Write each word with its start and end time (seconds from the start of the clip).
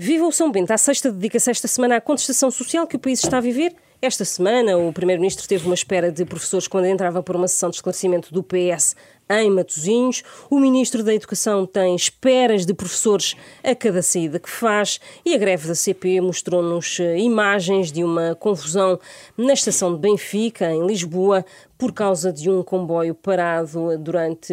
Viva 0.00 0.24
o 0.24 0.30
São 0.30 0.52
Bento! 0.52 0.70
A 0.70 0.78
sexta 0.78 1.10
dedica-se 1.10 1.50
esta 1.50 1.66
semana 1.66 1.96
à 1.96 2.00
contestação 2.00 2.52
social 2.52 2.86
que 2.86 2.94
o 2.94 3.00
país 3.00 3.18
está 3.18 3.38
a 3.38 3.40
viver. 3.40 3.74
Esta 4.00 4.24
semana, 4.24 4.78
o 4.78 4.92
Primeiro-Ministro 4.92 5.48
teve 5.48 5.66
uma 5.66 5.74
espera 5.74 6.12
de 6.12 6.24
professores 6.24 6.68
quando 6.68 6.84
entrava 6.84 7.20
por 7.20 7.34
uma 7.34 7.48
sessão 7.48 7.68
de 7.68 7.78
esclarecimento 7.78 8.32
do 8.32 8.40
PS 8.40 8.94
em 9.28 9.50
Matosinhos. 9.50 10.22
O 10.50 10.58
Ministro 10.58 11.02
da 11.02 11.14
Educação 11.14 11.66
tem 11.66 11.94
esperas 11.94 12.64
de 12.64 12.74
professores 12.74 13.34
a 13.62 13.74
cada 13.74 14.02
saída 14.02 14.38
que 14.38 14.50
faz 14.50 15.00
e 15.24 15.34
a 15.34 15.38
greve 15.38 15.68
da 15.68 15.74
CP 15.74 16.20
mostrou-nos 16.20 17.00
eh, 17.00 17.18
imagens 17.18 17.92
de 17.92 18.04
uma 18.04 18.34
confusão 18.34 18.98
na 19.36 19.52
estação 19.52 19.94
de 19.94 20.00
Benfica, 20.00 20.70
em 20.70 20.86
Lisboa, 20.86 21.44
por 21.78 21.92
causa 21.92 22.32
de 22.32 22.50
um 22.50 22.62
comboio 22.62 23.14
parado 23.14 23.96
durante 23.98 24.52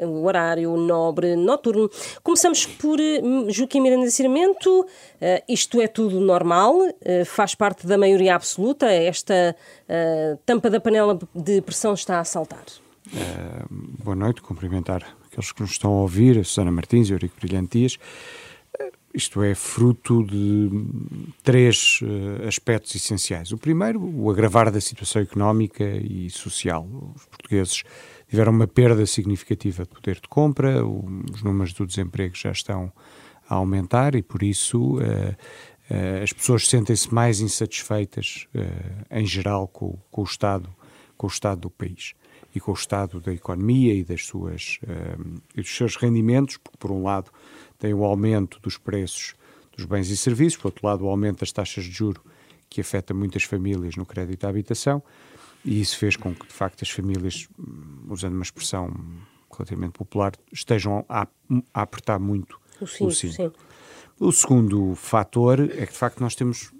uh, 0.00 0.06
o 0.06 0.24
horário 0.24 0.74
nobre 0.78 1.36
noturno. 1.36 1.90
Começamos 2.22 2.64
por 2.64 2.98
uh, 2.98 3.50
Joaquim 3.50 3.80
Miranda 3.80 4.08
Ciramento. 4.10 4.80
Uh, 4.80 4.86
isto 5.46 5.78
é 5.80 5.86
tudo 5.86 6.18
normal, 6.18 6.78
uh, 6.78 7.24
faz 7.26 7.54
parte 7.54 7.86
da 7.86 7.98
maioria 7.98 8.34
absoluta. 8.34 8.86
Esta 8.86 9.54
tampa 10.46 10.70
da 10.70 10.80
panela 10.80 11.18
de 11.34 11.60
pressão 11.60 11.92
está 11.94 12.20
a 12.20 12.24
saltar. 12.24 12.64
Boa 14.02 14.16
noite, 14.16 14.42
cumprimentar 14.42 15.16
aqueles 15.26 15.52
que 15.52 15.60
nos 15.60 15.72
estão 15.72 15.90
a 15.92 16.00
ouvir, 16.02 16.38
a 16.38 16.44
Susana 16.44 16.70
Martins 16.70 17.08
e 17.08 17.12
o 17.12 17.14
Eurico 17.14 17.36
Brilhantias. 17.40 17.98
Isto 19.14 19.42
é 19.42 19.54
fruto 19.54 20.24
de 20.24 20.70
três 21.42 22.00
uh, 22.02 22.46
aspectos 22.46 22.94
essenciais. 22.94 23.50
O 23.52 23.58
primeiro, 23.58 24.00
o 24.00 24.30
agravar 24.30 24.70
da 24.70 24.80
situação 24.80 25.22
económica 25.22 25.84
e 25.84 26.28
social. 26.30 26.86
Os 27.16 27.24
portugueses 27.24 27.82
tiveram 28.28 28.52
uma 28.52 28.66
perda 28.66 29.04
significativa 29.06 29.84
de 29.84 29.88
poder 29.88 30.16
de 30.16 30.28
compra, 30.28 30.84
os 30.86 31.42
números 31.42 31.72
do 31.72 31.86
desemprego 31.86 32.36
já 32.36 32.52
estão 32.52 32.92
a 33.48 33.54
aumentar 33.54 34.14
e, 34.14 34.22
por 34.22 34.42
isso, 34.42 34.98
as 36.22 36.32
pessoas 36.34 36.68
sentem-se 36.68 37.12
mais 37.12 37.40
insatisfeitas, 37.40 38.46
em 39.10 39.26
geral, 39.26 39.66
com, 39.66 39.98
com, 40.10 40.20
o 40.20 40.24
estado, 40.24 40.68
com 41.16 41.26
o 41.26 41.30
estado 41.30 41.62
do 41.62 41.70
país 41.70 42.14
e 42.54 42.60
com 42.60 42.70
o 42.70 42.74
estado 42.74 43.20
da 43.20 43.32
economia 43.32 43.94
e, 43.94 44.02
das 44.02 44.26
suas, 44.26 44.78
e 45.54 45.60
dos 45.60 45.76
seus 45.76 45.96
rendimentos, 45.96 46.56
porque, 46.56 46.78
por 46.78 46.90
um 46.90 47.02
lado, 47.02 47.30
tem 47.78 47.92
o 47.92 48.04
aumento 48.04 48.58
dos 48.60 48.78
preços 48.78 49.34
dos 49.76 49.84
bens 49.84 50.10
e 50.10 50.16
serviços, 50.16 50.56
por 50.56 50.68
outro 50.68 50.86
lado, 50.86 51.04
o 51.04 51.08
aumento 51.08 51.40
das 51.40 51.52
taxas 51.52 51.84
de 51.84 51.92
juro 51.92 52.20
que 52.68 52.80
afeta 52.80 53.14
muitas 53.14 53.44
famílias 53.44 53.96
no 53.96 54.04
crédito 54.04 54.44
à 54.44 54.48
habitação, 54.48 55.02
e 55.64 55.80
isso 55.80 55.96
fez 55.98 56.16
com 56.16 56.34
que, 56.34 56.46
de 56.46 56.52
facto, 56.52 56.82
as 56.82 56.90
famílias, 56.90 57.48
hum, 57.58 58.06
usando 58.08 58.34
uma 58.34 58.42
expressão 58.42 58.92
relativamente 59.50 59.92
popular, 59.92 60.32
estejam 60.52 61.04
a, 61.08 61.26
a 61.72 61.82
apertar 61.82 62.18
muito 62.18 62.60
o 62.80 62.86
cinto. 62.86 63.54
O, 64.18 64.28
o 64.28 64.32
segundo 64.32 64.94
fator 64.94 65.60
é 65.60 65.86
que, 65.86 65.92
de 65.92 65.98
facto, 65.98 66.20
nós 66.20 66.34
temos 66.34 66.72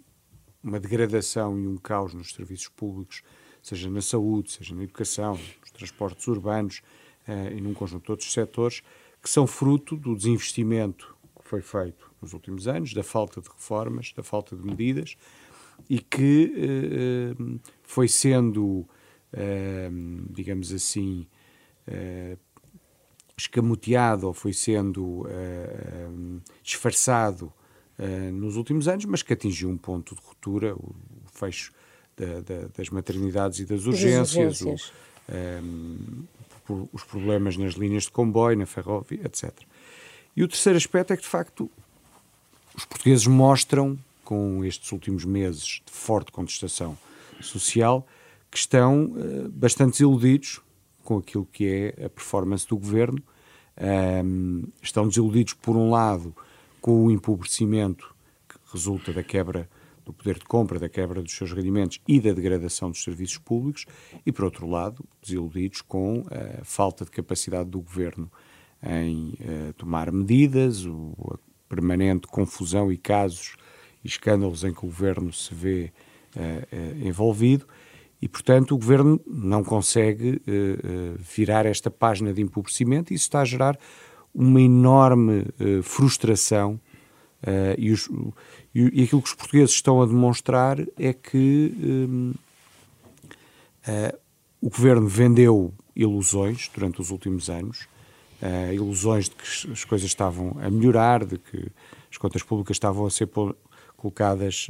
uma 0.63 0.79
degradação 0.79 1.59
e 1.59 1.67
um 1.67 1.77
caos 1.77 2.15
nos 2.15 2.35
serviços 2.35 2.69
públicos, 2.69 3.23
seja 3.69 3.91
na 3.91 4.01
saúde, 4.01 4.53
seja 4.53 4.75
na 4.75 4.83
educação, 4.83 5.39
nos 5.61 5.71
transportes 5.71 6.27
urbanos 6.27 6.83
uh, 7.29 7.53
e 7.53 7.61
num 7.61 7.75
conjunto 7.75 8.05
de 8.07 8.11
outros 8.11 8.33
setores, 8.33 8.83
que 9.23 9.29
são 9.29 9.47
fruto 9.47 9.97
do 9.97 10.17
desinvestimento 10.17 11.15
que 11.41 11.49
foi 11.49 11.61
feito 11.61 12.11
nos 12.21 12.33
últimos 12.33 12.67
anos, 12.67 12.95
da 12.95 13.03
falta 13.03 13.41
de 13.41 13.49
reformas, 13.49 14.13
da 14.17 14.23
falta 14.23 14.57
de 14.57 14.65
medidas 14.65 15.17
e 15.89 15.99
que 15.99 16.53
uh, 17.37 17.61
foi 17.83 18.09
sendo, 18.09 18.65
uh, 18.65 18.89
digamos 20.31 20.73
assim, 20.73 21.27
escamoteado 23.35 24.27
ou 24.27 24.35
foi 24.35 24.53
sendo 24.53 25.27
disfarçado 26.63 27.51
nos 28.31 28.57
últimos 28.57 28.87
anos, 28.87 29.07
mas 29.07 29.23
que 29.23 29.33
atingiu 29.33 29.71
um 29.71 29.79
ponto 29.79 30.15
de 30.15 30.21
ruptura, 30.21 30.77
o, 30.77 30.95
o 31.25 31.29
fecho 31.33 31.73
da, 32.19 32.41
da, 32.41 32.69
das 32.77 32.91
maternidades 32.91 33.61
e 33.61 33.65
das 33.65 33.87
urgências, 33.87 34.61
o, 36.69 36.89
os 36.93 37.05
problemas 37.05 37.57
nas 37.57 37.75
linhas 37.75 38.05
de 38.05 38.11
comboio, 38.11 38.59
na 38.59 38.67
ferrovia, 38.67 39.21
etc. 39.25 39.53
E 40.37 40.43
o 40.43 40.49
terceiro 40.49 40.77
aspecto 40.77 41.13
é 41.13 41.17
que, 41.17 41.23
de 41.23 41.29
facto, 41.29 41.71
os 42.75 42.85
portugueses 42.85 43.27
mostram, 43.27 43.99
com 44.25 44.65
estes 44.65 44.93
últimos 44.93 45.25
meses 45.25 45.81
de 45.85 45.93
forte 45.93 46.31
contestação 46.31 46.97
social, 47.41 48.07
que 48.51 48.59
estão 48.59 49.05
uh, 49.07 49.49
bastante 49.49 49.93
desiludidos 49.93 50.61
com 51.03 51.19
aquilo 51.19 51.47
que 51.51 51.95
é 51.97 52.05
a 52.05 52.11
performance 52.11 52.69
do 52.69 52.77
governo. 52.77 53.23
Um, 53.81 54.65
estão 54.83 55.09
desiludidos, 55.09 55.55
por 55.55 55.77
um 55.77 55.91
lado, 55.91 56.35
com 56.81 57.07
o 57.07 57.11
empobrecimento 57.11 58.15
que 58.49 58.57
resulta 58.73 59.13
da 59.13 59.23
quebra 59.23 59.69
do 60.09 60.13
poder 60.15 60.39
de 60.39 60.47
compra, 60.47 60.79
da 60.79 60.89
quebra 60.89 61.23
dos 61.23 61.33
seus 61.33 61.53
rendimentos 61.53 62.01
e 62.09 62.19
da 62.19 62.33
degradação 62.33 62.91
dos 62.91 63.03
serviços 63.03 63.37
públicos, 63.37 63.85
e, 64.25 64.33
por 64.33 64.47
outro 64.47 64.67
lado, 64.67 65.05
desiludidos 65.23 65.83
com 65.83 66.25
a 66.31 66.65
falta 66.65 67.05
de 67.05 67.11
capacidade 67.11 67.69
do 67.69 67.81
governo 67.81 68.33
em 68.83 69.35
uh, 69.35 69.73
tomar 69.75 70.11
medidas, 70.11 70.87
o, 70.87 71.13
a 71.35 71.39
permanente 71.69 72.27
confusão 72.27 72.91
e 72.91 72.97
casos 72.97 73.57
e 74.03 74.09
escândalos 74.09 74.65
em 74.65 74.73
que 74.73 74.79
o 74.79 74.89
governo 74.89 75.31
se 75.31 75.55
vê 75.55 75.93
uh, 76.35 76.41
uh, 76.41 77.07
envolvido. 77.07 77.67
E, 78.21 78.29
portanto, 78.29 78.75
o 78.75 78.79
governo 78.79 79.21
não 79.25 79.63
consegue 79.63 80.43
virar 81.21 81.65
esta 81.67 81.89
página 81.89 82.35
de 82.35 82.43
empobrecimento 82.43 83.13
e 83.13 83.15
isso 83.15 83.27
está 83.27 83.43
a 83.43 83.45
gerar 83.45 83.79
uma 84.35 84.61
enorme 84.61 85.45
frustração 85.85 86.81
Uh, 87.43 87.79
e, 87.79 87.93
os, 87.93 88.09
e, 88.75 89.03
aquilo 89.05 89.23
que 89.23 89.29
os 89.29 89.35
portugueses 89.35 89.75
estão 89.75 90.03
a 90.03 90.07
demonstrar 90.07 90.81
é 90.99 91.13
que 91.13 91.73
um, 91.81 92.31
uh, 92.31 92.35
eh, 93.87 94.19
o 94.61 94.69
governo 94.69 95.07
vendeu 95.07 95.73
ilusões 95.95 96.69
durante 96.75 97.01
os 97.01 97.11
últimos 97.11 97.49
anos, 97.49 97.87
uh, 98.43 98.73
ilusões 98.73 99.29
de 99.29 99.37
que 99.37 99.73
as 99.73 99.85
coisas 99.85 100.09
estavam 100.09 100.57
a 100.61 100.69
melhorar, 100.69 101.25
de 101.25 101.39
que 101.39 101.71
as 102.11 102.17
contas 102.17 102.43
públicas 102.43 102.75
estavam 102.75 103.07
a 103.07 103.11
ser 103.11 103.29
colocadas, 103.97 104.69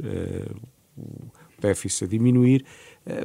o 0.97 1.31
déficit 1.59 2.03
a 2.03 2.07
diminuir, 2.07 2.65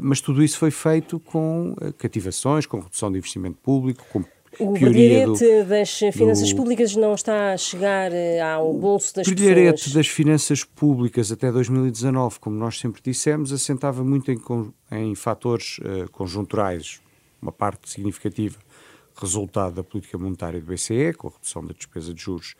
mas 0.00 0.20
tudo 0.20 0.42
isso 0.42 0.58
foi 0.58 0.70
feito 0.70 1.18
com 1.18 1.74
cativações, 1.98 2.66
com 2.66 2.78
redução 2.78 3.10
de 3.10 3.18
investimento 3.18 3.58
público, 3.62 4.04
com 4.12 4.24
o 4.58 4.72
brilharete 4.72 5.64
das 5.64 5.98
finanças 6.12 6.50
do, 6.50 6.56
públicas 6.56 6.96
não 6.96 7.14
está 7.14 7.52
a 7.52 7.56
chegar 7.56 8.12
eh, 8.12 8.40
ao 8.40 8.72
bolso 8.72 9.14
das 9.14 9.26
pessoas? 9.26 9.28
O 9.28 9.34
brilharete 9.34 9.94
das 9.94 10.06
finanças 10.06 10.64
públicas 10.64 11.30
até 11.32 11.50
2019, 11.50 12.38
como 12.40 12.56
nós 12.56 12.78
sempre 12.78 13.00
dissemos, 13.02 13.52
assentava 13.52 14.04
muito 14.04 14.30
em, 14.30 14.40
em 14.92 15.14
fatores 15.14 15.78
uh, 15.78 16.10
conjunturais, 16.10 17.00
uma 17.40 17.52
parte 17.52 17.90
significativa 17.90 18.58
resultado 19.16 19.76
da 19.76 19.84
política 19.84 20.18
monetária 20.18 20.60
do 20.60 20.66
BCE, 20.66 21.14
com 21.14 21.28
a 21.28 21.30
redução 21.30 21.64
da 21.64 21.72
despesa 21.72 22.12
de 22.12 22.20
juros 22.20 22.54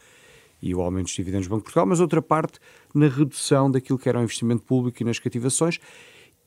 e 0.63 0.75
o 0.75 0.81
aumento 0.81 1.07
dos 1.07 1.15
dividendos 1.15 1.47
do 1.47 1.51
Banco 1.51 1.63
de 1.63 1.65
Portugal, 1.65 1.87
mas 1.87 2.01
outra 2.01 2.23
parte 2.23 2.59
na 2.95 3.09
redução 3.09 3.71
daquilo 3.71 3.99
que 3.99 4.09
era 4.09 4.19
o 4.19 4.23
investimento 4.23 4.63
público 4.63 5.03
e 5.03 5.05
nas 5.05 5.19
cativações, 5.19 5.79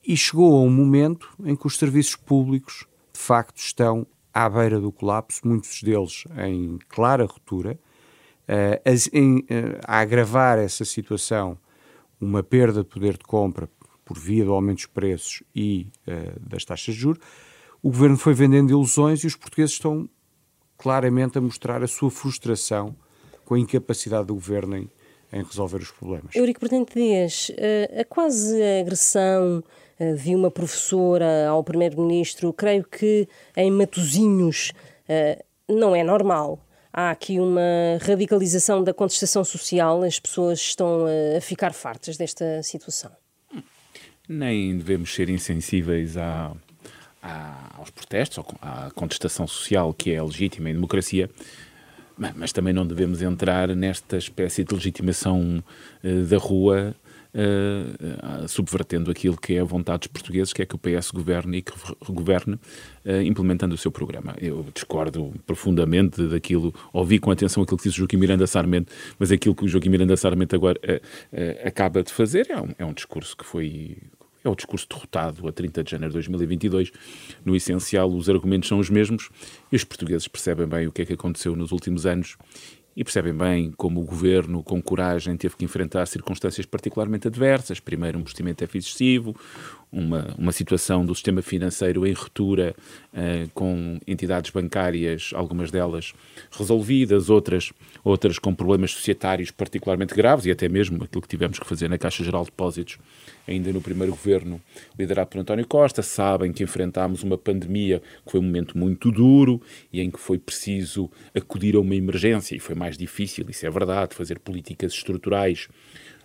e 0.06 0.16
chegou 0.16 0.58
a 0.58 0.62
um 0.62 0.70
momento 0.70 1.30
em 1.44 1.56
que 1.56 1.68
os 1.68 1.78
serviços 1.78 2.16
públicos, 2.16 2.86
de 3.14 3.20
facto, 3.20 3.58
estão 3.58 4.08
à 4.38 4.48
beira 4.48 4.80
do 4.80 4.92
colapso, 4.92 5.42
muitos 5.44 5.82
deles 5.82 6.26
em 6.46 6.78
clara 6.88 7.26
ruptura, 7.26 7.80
uh, 8.48 9.12
em, 9.12 9.40
uh, 9.40 9.44
a 9.84 9.98
agravar 9.98 10.60
essa 10.60 10.86
situação 10.86 11.58
uma 12.22 12.44
perda 12.44 12.84
de 12.84 12.88
poder 12.88 13.14
de 13.14 13.24
compra 13.24 13.68
por 14.06 14.20
via 14.20 14.46
do 14.46 14.54
aumento 14.54 14.78
dos 14.78 14.86
preços 14.86 15.42
e 15.56 15.88
uh, 16.08 16.40
das 16.40 16.64
taxas 16.64 16.94
de 16.94 17.02
juros, 17.02 17.20
o 17.82 17.90
governo 17.90 18.16
foi 18.16 18.36
vendendo 18.36 18.70
ilusões 18.70 19.24
e 19.24 19.28
os 19.28 19.36
portugueses 19.36 19.74
estão 19.74 20.08
claramente 20.78 21.40
a 21.40 21.42
mostrar 21.42 21.82
a 21.82 21.88
sua 21.88 22.12
frustração 22.12 22.96
com 23.44 23.56
a 23.56 23.60
incapacidade 23.60 24.28
do 24.28 24.36
governo 24.36 24.78
em, 24.78 24.90
em 25.34 25.44
resolver 25.44 25.78
os 25.78 25.90
problemas. 25.90 26.36
Eurico 26.36 26.60
Portanto 26.60 26.94
Dias, 26.94 27.52
a 28.00 28.06
quase 28.06 28.62
agressão 28.82 29.64
vi 30.16 30.36
uma 30.36 30.52
professora 30.52 31.48
ao 31.48 31.64
primeiro-ministro, 31.64 32.54
creio 32.54 32.84
que 32.84 33.28
em 33.56 33.72
Matozinhos 33.72 34.72
eh, 35.08 35.44
não 35.68 35.96
é 35.96 36.04
normal. 36.04 36.64
Há 36.94 37.12
aqui 37.12 37.40
uma 37.40 37.62
radicalização 38.02 38.84
da 38.84 38.94
contestação 38.94 39.44
social, 39.44 40.04
as 40.04 40.20
pessoas 40.20 40.60
estão 40.60 41.08
eh, 41.08 41.38
a 41.38 41.42
ficar 41.42 41.74
fartas 41.74 42.18
desta 42.18 42.62
situação. 42.64 43.12
Nem 44.30 44.78
devemos 44.78 45.14
ser 45.14 45.30
insensíveis 45.30 46.18
à, 46.18 46.52
à, 47.22 47.78
aos 47.78 47.90
protestos, 47.90 48.44
à 48.62 48.92
contestação 48.94 49.48
social 49.48 49.94
que 49.94 50.12
é 50.12 50.22
legítima 50.22 50.70
em 50.70 50.74
democracia, 50.74 51.30
mas 52.36 52.52
também 52.52 52.74
não 52.74 52.86
devemos 52.86 53.22
entrar 53.22 53.70
nesta 53.76 54.18
espécie 54.18 54.64
de 54.64 54.74
legitimação 54.74 55.64
da 56.28 56.38
rua 56.38 56.96
uh, 57.38 58.48
subvertendo 58.48 59.12
aquilo 59.12 59.38
que 59.38 59.56
é 59.56 59.60
a 59.60 59.64
vontade 59.64 60.00
dos 60.00 60.08
portugueses, 60.08 60.54
que 60.54 60.62
é 60.62 60.66
que 60.66 60.76
o 60.76 60.80
PS 60.80 61.12
governe 61.12 61.58
e 61.58 61.62
que 61.62 61.72
governe 62.10 62.56
uh, 63.06 63.22
implementando 63.24 63.76
o 63.76 63.78
seu 63.78 63.92
programa. 63.92 64.36
Eu 64.42 64.66
discordo 64.74 65.34
profundamente 65.46 66.28
daquilo, 66.28 66.74
ouvi 66.92 67.20
com 67.20 67.32
atenção 67.32 67.64
aquilo 67.64 67.78
que 67.78 67.84
disse 67.84 67.98
Joaquim 67.98 68.18
Miranda 68.18 68.48
Sarmento, 68.48 68.92
mas 69.20 69.32
aquilo 69.32 69.56
que 69.56 69.66
o 69.66 69.68
Joaquim 69.68 69.90
Miranda 69.90 70.18
Sarmento 70.18 70.56
agora 70.56 70.80
uh, 70.84 71.68
acaba 71.68 72.04
de 72.04 72.12
fazer 72.12 72.48
é 72.50 72.60
um, 72.60 72.70
é 72.80 72.86
um 72.86 72.94
discurso 72.94 73.38
que 73.38 73.46
foi 73.46 73.98
é 74.44 74.50
o 74.50 74.56
discurso 74.56 74.88
derrotado 74.90 75.46
a 75.48 75.52
30 75.52 75.84
de 75.84 75.92
janeiro 75.92 76.12
de 76.12 76.16
2022. 76.16 76.92
No 77.44 77.56
essencial, 77.56 78.10
os 78.10 78.30
argumentos 78.30 78.70
são 78.70 78.80
os 78.80 78.90
mesmos 78.90 79.30
e 79.72 79.76
os 79.76 79.84
portugueses 79.84 80.28
percebem 80.28 80.66
bem 80.66 80.88
o 80.88 80.92
que 80.92 81.02
é 81.02 81.06
que 81.06 81.14
aconteceu 81.14 81.54
nos 81.56 81.72
últimos 81.74 82.06
anos 82.06 82.38
e 82.98 83.04
percebem 83.04 83.32
bem 83.32 83.72
como 83.78 84.02
o 84.02 84.04
governo, 84.04 84.64
com 84.64 84.82
coragem, 84.82 85.38
teve 85.38 85.56
que 85.56 85.64
enfrentar 85.64 86.08
circunstâncias 86.08 86.66
particularmente 86.66 87.28
adversas. 87.28 87.80
Primeiro, 87.80 88.18
um 88.18 88.22
investimento 88.22 88.64
excessivo, 88.64 89.36
uma, 89.92 90.34
uma 90.38 90.52
situação 90.52 91.06
do 91.06 91.16
sistema 91.16 91.42
financeiro 91.42 92.06
em 92.06 92.14
ruptura, 92.14 92.76
uh, 93.14 93.50
com 93.54 93.98
entidades 94.06 94.52
bancárias, 94.52 95.32
algumas 95.34 95.72
delas 95.72 96.14
resolvidas, 96.52 97.30
outras, 97.30 97.72
outras 98.04 98.38
com 98.38 98.54
problemas 98.54 98.92
societários 98.92 99.52
particularmente 99.52 100.14
graves, 100.14 100.46
e 100.46 100.52
até 100.52 100.68
mesmo 100.68 101.04
aquilo 101.04 101.22
que 101.22 101.28
tivemos 101.28 101.60
que 101.60 101.66
fazer 101.66 101.90
na 101.90 101.98
Caixa 101.98 102.24
Geral 102.24 102.44
de 102.44 102.52
Depósitos 102.52 102.98
ainda 103.48 103.72
no 103.72 103.82
primeiro 103.82 104.12
governo 104.12 104.62
liderado 105.00 105.30
por 105.30 105.40
António 105.40 105.66
Costa, 105.66 106.02
sabem 106.02 106.52
que 106.52 106.64
enfrentámos 106.64 107.24
uma 107.24 107.38
pandemia 107.38 108.02
que 108.26 108.32
foi 108.32 108.42
um 108.42 108.44
momento 108.44 108.78
muito 108.78 109.10
duro 109.12 109.62
e 109.92 110.02
em 110.02 110.12
que 110.12 110.20
foi 110.20 110.38
preciso 110.38 111.10
acudir 111.34 111.76
a 111.76 111.80
uma 111.80 111.96
emergência 111.96 112.56
e 112.56 112.60
foi 112.60 112.76
mais 112.76 112.98
difícil, 112.98 113.46
isso 113.50 113.66
é 113.66 113.70
verdade, 113.70 114.16
fazer 114.16 114.40
políticas 114.40 114.92
estruturais 114.92 115.70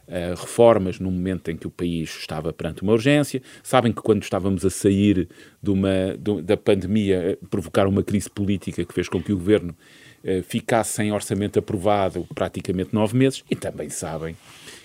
Uh, 0.03 0.35
reformas 0.35 0.99
no 0.99 1.11
momento 1.11 1.51
em 1.51 1.57
que 1.57 1.67
o 1.67 1.71
país 1.71 2.11
estava 2.11 2.53
perante 2.53 2.83
uma 2.83 2.93
urgência. 2.93 3.41
Sabem 3.63 3.93
que 3.93 4.03
quando 4.03 4.23
estávamos 4.23 4.65
a 4.65 4.69
sair 4.69 5.29
de 5.63 5.71
uma, 5.71 6.19
de, 6.19 6.43
da 6.43 6.57
pandemia, 6.57 7.17
eh, 7.17 7.39
provocaram 7.49 7.89
uma 7.89 8.03
crise 8.03 8.29
política 8.29 8.85
que 8.85 8.93
fez 8.93 9.09
com 9.09 9.23
que 9.23 9.33
o 9.33 9.37
governo 9.37 9.77
uh, 10.25 10.43
ficasse 10.43 10.95
sem 10.95 11.13
orçamento 11.13 11.59
aprovado 11.59 12.27
praticamente 12.35 12.93
nove 12.93 13.17
meses. 13.17 13.45
E 13.49 13.55
também 13.55 13.89
sabem 13.89 14.37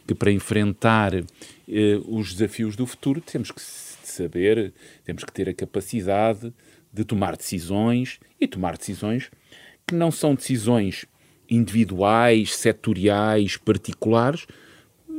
que 0.07 0.15
para 0.15 0.31
enfrentar 0.31 1.13
eh, 1.13 1.23
os 2.05 2.33
desafios 2.33 2.77
do 2.77 2.85
futuro 2.85 3.19
temos 3.19 3.51
que 3.51 3.61
saber, 3.61 4.73
temos 5.03 5.23
que 5.23 5.31
ter 5.31 5.49
a 5.49 5.53
capacidade 5.53 6.53
de 6.93 7.03
tomar 7.03 7.35
decisões 7.35 8.19
e 8.39 8.47
tomar 8.47 8.77
decisões 8.77 9.29
que 9.85 9.93
não 9.93 10.09
são 10.09 10.33
decisões 10.33 11.05
individuais, 11.49 12.55
setoriais, 12.55 13.57
particulares, 13.57 14.47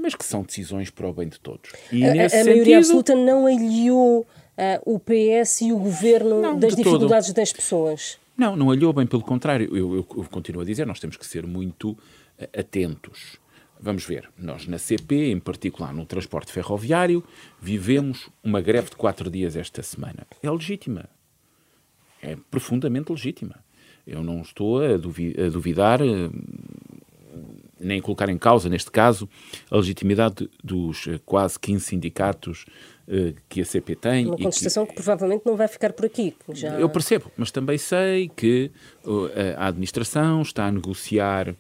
mas 0.09 0.15
que 0.15 0.25
são 0.25 0.43
decisões 0.43 0.89
para 0.89 1.07
o 1.07 1.13
bem 1.13 1.29
de 1.29 1.39
todos. 1.39 1.71
E 1.93 2.03
a, 2.03 2.25
a 2.25 2.29
sentido, 2.31 2.47
maioria 2.47 2.79
absoluta 2.79 3.15
não 3.15 3.47
aliou 3.47 4.21
uh, 4.21 4.27
o 4.95 4.99
PS 4.99 5.61
e 5.61 5.73
o 5.73 5.77
governo 5.77 6.41
não, 6.41 6.59
das 6.59 6.75
dificuldades 6.75 7.29
todo. 7.29 7.37
das 7.37 7.53
pessoas. 7.53 8.19
Não, 8.35 8.57
não 8.57 8.71
aliou 8.71 8.93
bem, 8.93 9.07
pelo 9.07 9.23
contrário. 9.23 9.69
Eu, 9.77 9.97
eu, 9.97 10.07
eu, 10.17 10.25
continuo 10.31 10.63
a 10.63 10.65
dizer, 10.65 10.87
nós 10.87 10.99
temos 10.99 11.19
que 11.19 11.27
ser 11.27 11.47
muito 11.47 11.91
uh, 11.91 11.99
atentos 12.59 13.39
Vamos 13.81 14.05
ver, 14.05 14.29
nós 14.37 14.67
na 14.67 14.77
CP, 14.77 15.31
em 15.31 15.39
particular 15.39 15.95
no 15.95 16.05
transporte 16.05 16.51
ferroviário, 16.51 17.23
vivemos 17.61 18.29
uma 18.43 18.61
greve 18.61 18.91
de 18.91 18.97
quatro 18.97 19.31
dias 19.31 19.55
esta 19.55 19.85
semana. 19.85 20.27
É 20.43 20.51
legítima. 20.51 21.09
É 22.21 22.37
profundamente 22.51 23.13
legítima. 23.13 23.55
Eu 24.05 24.25
não 24.25 24.41
estou 24.41 24.83
a, 24.83 24.97
duvidar, 24.97 26.01
eh, 26.01 26.29
nem 27.81 28.01
colocar 28.01 28.29
em 28.29 28.39
causa, 28.39 28.69
neste 28.69 28.91
caso, 28.91 29.29
a 29.71 29.77
legitimidade 29.77 30.49
dos 30.63 31.07
eh, 31.07 31.21
quase 31.25 31.59
15 31.59 31.85
sindicatos 31.85 32.67
eh, 33.09 33.35
que 33.49 33.61
a 33.61 33.65
CP 33.65 33.97
tem. 33.97 34.27
Uma 34.27 34.37
contestação 34.37 34.85
que... 34.85 34.91
que... 34.91 34.97
provavelmente 34.97 35.43
não 35.45 35.57
vai 35.57 35.69
ficar 35.69 35.93
por 35.93 36.07
aqui. 36.07 36.35
Já... 36.53 36.79
Eu 36.79 36.89
percebo, 36.89 37.31
mas 37.37 37.51
também 37.51 37.79
sei 37.79 38.31
que 38.35 38.71
a 39.57 39.69
administração 39.69 40.43
está 40.43 40.67
a 40.67 40.73
negociar 40.73 41.55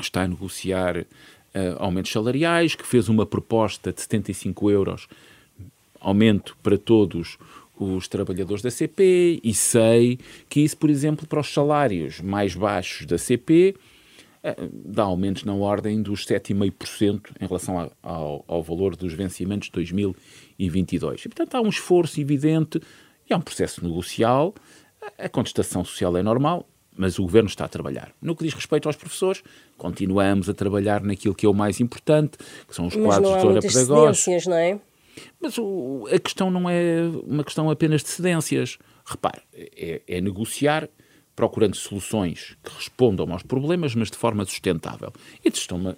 está 0.00 0.22
a 0.22 0.28
negociar 0.28 0.98
uh, 0.98 1.04
aumentos 1.78 2.12
salariais, 2.12 2.74
que 2.74 2.86
fez 2.86 3.08
uma 3.08 3.26
proposta 3.26 3.92
de 3.92 4.00
75 4.00 4.70
euros, 4.70 5.08
aumento 6.00 6.56
para 6.62 6.78
todos 6.78 7.38
os 7.78 8.08
trabalhadores 8.08 8.62
da 8.62 8.70
CP, 8.70 9.40
e 9.42 9.54
sei 9.54 10.18
que 10.48 10.60
isso, 10.60 10.76
por 10.76 10.88
exemplo, 10.88 11.26
para 11.26 11.40
os 11.40 11.52
salários 11.52 12.20
mais 12.20 12.54
baixos 12.54 13.06
da 13.06 13.18
CP, 13.18 13.74
dá 14.72 15.04
aumentos 15.04 15.44
na 15.44 15.54
ordem 15.54 16.02
dos 16.02 16.24
7,5% 16.26 17.32
em 17.40 17.46
relação 17.46 17.80
a, 17.80 17.90
ao, 18.02 18.44
ao 18.46 18.62
valor 18.62 18.94
dos 18.94 19.12
vencimentos 19.12 19.66
de 19.66 19.72
2022. 19.72 21.24
E, 21.24 21.28
portanto, 21.28 21.54
há 21.54 21.60
um 21.60 21.68
esforço 21.68 22.20
evidente 22.20 22.80
e 23.28 23.34
há 23.34 23.36
um 23.36 23.40
processo 23.40 23.84
negocial. 23.84 24.54
A 25.18 25.28
contestação 25.28 25.84
social 25.84 26.16
é 26.16 26.22
normal, 26.22 26.68
mas 26.96 27.18
o 27.18 27.22
governo 27.22 27.48
está 27.48 27.64
a 27.64 27.68
trabalhar. 27.68 28.12
No 28.20 28.34
que 28.34 28.44
diz 28.44 28.54
respeito 28.54 28.88
aos 28.88 28.96
professores, 28.96 29.42
continuamos 29.76 30.48
a 30.48 30.54
trabalhar 30.54 31.02
naquilo 31.02 31.34
que 31.34 31.46
é 31.46 31.48
o 31.48 31.54
mais 31.54 31.80
importante, 31.80 32.38
que 32.68 32.74
são 32.74 32.86
os 32.86 32.96
mas 32.96 33.04
quadros 33.04 33.30
de 33.30 33.36
história 33.36 33.60
pedagógica. 33.60 34.50
não 34.50 34.56
é? 34.56 34.80
Mas 35.40 35.58
o, 35.58 36.06
a 36.12 36.18
questão 36.18 36.50
não 36.50 36.68
é 36.68 37.00
uma 37.26 37.42
questão 37.42 37.70
apenas 37.70 38.02
de 38.02 38.08
cedências. 38.08 38.78
Repare, 39.04 39.40
é, 39.54 40.02
é 40.06 40.20
negociar 40.20 40.88
procurando 41.36 41.76
soluções 41.76 42.56
que 42.64 42.74
respondam 42.74 43.30
aos 43.30 43.42
problemas, 43.42 43.94
mas 43.94 44.10
de 44.10 44.16
forma 44.16 44.44
sustentável. 44.46 45.12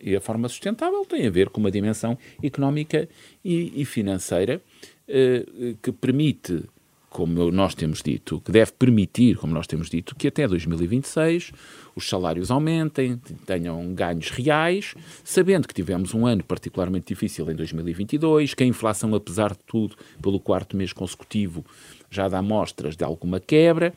E, 0.02 0.16
a 0.16 0.20
forma 0.20 0.48
sustentável 0.48 1.04
tem 1.06 1.26
a 1.26 1.30
ver 1.30 1.48
com 1.48 1.60
uma 1.60 1.70
dimensão 1.70 2.18
económica 2.42 3.08
e, 3.44 3.80
e 3.80 3.84
financeira 3.84 4.60
eh, 5.06 5.46
que 5.80 5.92
permite 5.92 6.64
como 7.10 7.50
nós 7.50 7.74
temos 7.74 8.02
dito, 8.02 8.40
que 8.40 8.52
deve 8.52 8.72
permitir, 8.72 9.36
como 9.36 9.52
nós 9.54 9.66
temos 9.66 9.88
dito, 9.88 10.14
que 10.14 10.28
até 10.28 10.46
2026 10.46 11.52
os 11.96 12.08
salários 12.08 12.50
aumentem, 12.50 13.20
tenham 13.46 13.94
ganhos 13.94 14.30
reais, 14.30 14.94
sabendo 15.24 15.66
que 15.66 15.74
tivemos 15.74 16.12
um 16.12 16.26
ano 16.26 16.44
particularmente 16.44 17.06
difícil 17.06 17.50
em 17.50 17.54
2022, 17.54 18.54
que 18.54 18.62
a 18.62 18.66
inflação, 18.66 19.14
apesar 19.14 19.52
de 19.52 19.60
tudo, 19.66 19.96
pelo 20.20 20.38
quarto 20.38 20.76
mês 20.76 20.92
consecutivo, 20.92 21.64
já 22.10 22.28
dá 22.28 22.42
mostras 22.42 22.94
de 22.94 23.04
alguma 23.04 23.40
quebra. 23.40 23.94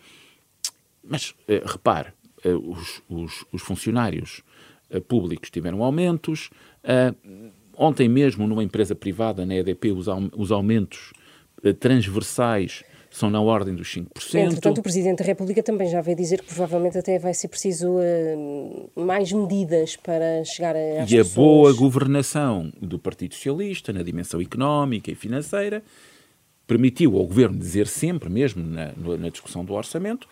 Mas, 1.11 1.35
eh, 1.45 1.61
repare, 1.65 2.13
eh, 2.41 2.53
os, 2.53 3.03
os, 3.09 3.45
os, 3.51 3.61
funcionários 3.61 4.41
eh, 4.89 5.01
públicos 5.01 5.49
tiveram 5.49 5.83
aumentos. 5.83 6.49
Ontem 7.77 8.07
mesmo, 8.07 8.47
numa 8.47 8.63
empresa 8.63 8.95
privada, 8.95 9.45
na 9.45 9.55
EDP, 9.55 9.91
os, 9.91 10.07
os 10.37 10.51
aumentos 10.51 11.11
transversais 11.79 12.83
são 13.09 13.29
na 13.29 13.41
ordem 13.41 13.75
dos 13.75 13.93
5%. 13.93 14.07
Entretanto, 14.35 14.77
o 14.77 14.81
Presidente 14.81 15.19
da 15.19 15.25
República 15.25 15.61
também 15.61 15.89
já 15.89 15.99
veio 15.99 16.15
dizer 16.15 16.41
que 16.41 16.47
provavelmente 16.47 16.97
até 16.97 17.19
vai 17.19 17.33
ser 17.33 17.49
preciso 17.49 17.89
uh, 17.89 18.91
mais 18.95 19.33
medidas 19.33 19.97
para 19.97 20.45
chegar 20.45 20.75
a 20.75 21.03
E 21.03 21.05
pessoas. 21.05 21.31
a 21.31 21.35
boa 21.35 21.73
governação 21.73 22.71
do 22.81 22.97
Partido 22.97 23.35
Socialista 23.35 23.91
na 23.91 24.01
dimensão 24.01 24.39
económica 24.39 25.11
e 25.11 25.15
financeira 25.15 25.83
permitiu 26.65 27.17
ao 27.17 27.25
Governo 27.25 27.57
dizer 27.57 27.85
sempre, 27.85 28.29
mesmo 28.29 28.65
na, 28.65 28.93
na 29.17 29.27
discussão 29.29 29.65
do 29.65 29.73
orçamento, 29.73 30.25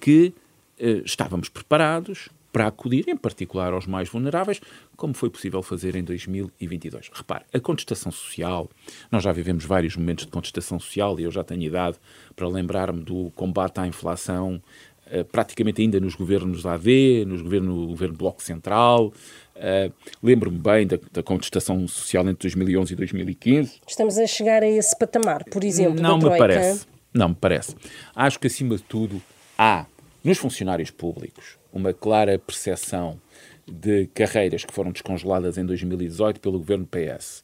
que 0.00 0.32
uh, 0.80 1.02
estávamos 1.04 1.48
preparados, 1.48 2.28
para 2.52 2.66
acudir, 2.66 3.08
em 3.08 3.16
particular 3.16 3.72
aos 3.72 3.86
mais 3.86 4.08
vulneráveis, 4.08 4.60
como 4.96 5.14
foi 5.14 5.30
possível 5.30 5.62
fazer 5.62 5.94
em 5.94 6.02
2022. 6.02 7.10
Repare, 7.12 7.44
a 7.52 7.60
contestação 7.60 8.10
social, 8.10 8.68
nós 9.12 9.22
já 9.22 9.32
vivemos 9.32 9.64
vários 9.64 9.96
momentos 9.96 10.24
de 10.24 10.32
contestação 10.32 10.80
social 10.80 11.20
e 11.20 11.24
eu 11.24 11.30
já 11.30 11.44
tenho 11.44 11.62
idade 11.62 11.98
para 12.34 12.48
lembrar-me 12.48 13.02
do 13.02 13.30
combate 13.34 13.78
à 13.80 13.86
inflação 13.86 14.60
Uh, 15.10 15.24
praticamente 15.24 15.80
ainda 15.80 15.98
nos 15.98 16.14
governos 16.14 16.62
da 16.62 16.74
AD, 16.74 17.24
nos 17.24 17.40
governo, 17.40 17.74
no 17.74 17.86
governo 17.86 18.14
Bloco 18.14 18.42
Central. 18.42 19.06
Uh, 19.56 19.90
Lembro-me 20.22 20.58
bem 20.58 20.86
da, 20.86 20.98
da, 21.10 21.22
contestação 21.22 21.88
social 21.88 22.28
entre 22.28 22.46
2011 22.46 22.92
e 22.92 22.96
2015. 22.96 23.80
Estamos 23.88 24.18
a 24.18 24.26
chegar 24.26 24.62
a 24.62 24.68
esse 24.68 24.94
patamar, 24.98 25.44
por 25.44 25.64
exemplo, 25.64 25.98
Não 25.98 26.18
me 26.18 26.36
parece. 26.36 26.86
Não 27.14 27.30
me 27.30 27.34
parece. 27.34 27.74
Acho 28.14 28.38
que, 28.38 28.48
acima 28.48 28.76
de 28.76 28.82
tudo, 28.82 29.22
há 29.58 29.86
nos 30.22 30.38
funcionários 30.38 30.92
públicos 30.92 31.58
uma 31.72 31.92
clara 31.92 32.38
percepção 32.38 33.20
de 33.66 34.06
carreiras 34.08 34.64
que 34.64 34.72
foram 34.72 34.92
descongeladas 34.92 35.58
em 35.58 35.66
2018 35.66 36.40
pelo 36.40 36.58
governo 36.58 36.86
PS, 36.86 37.42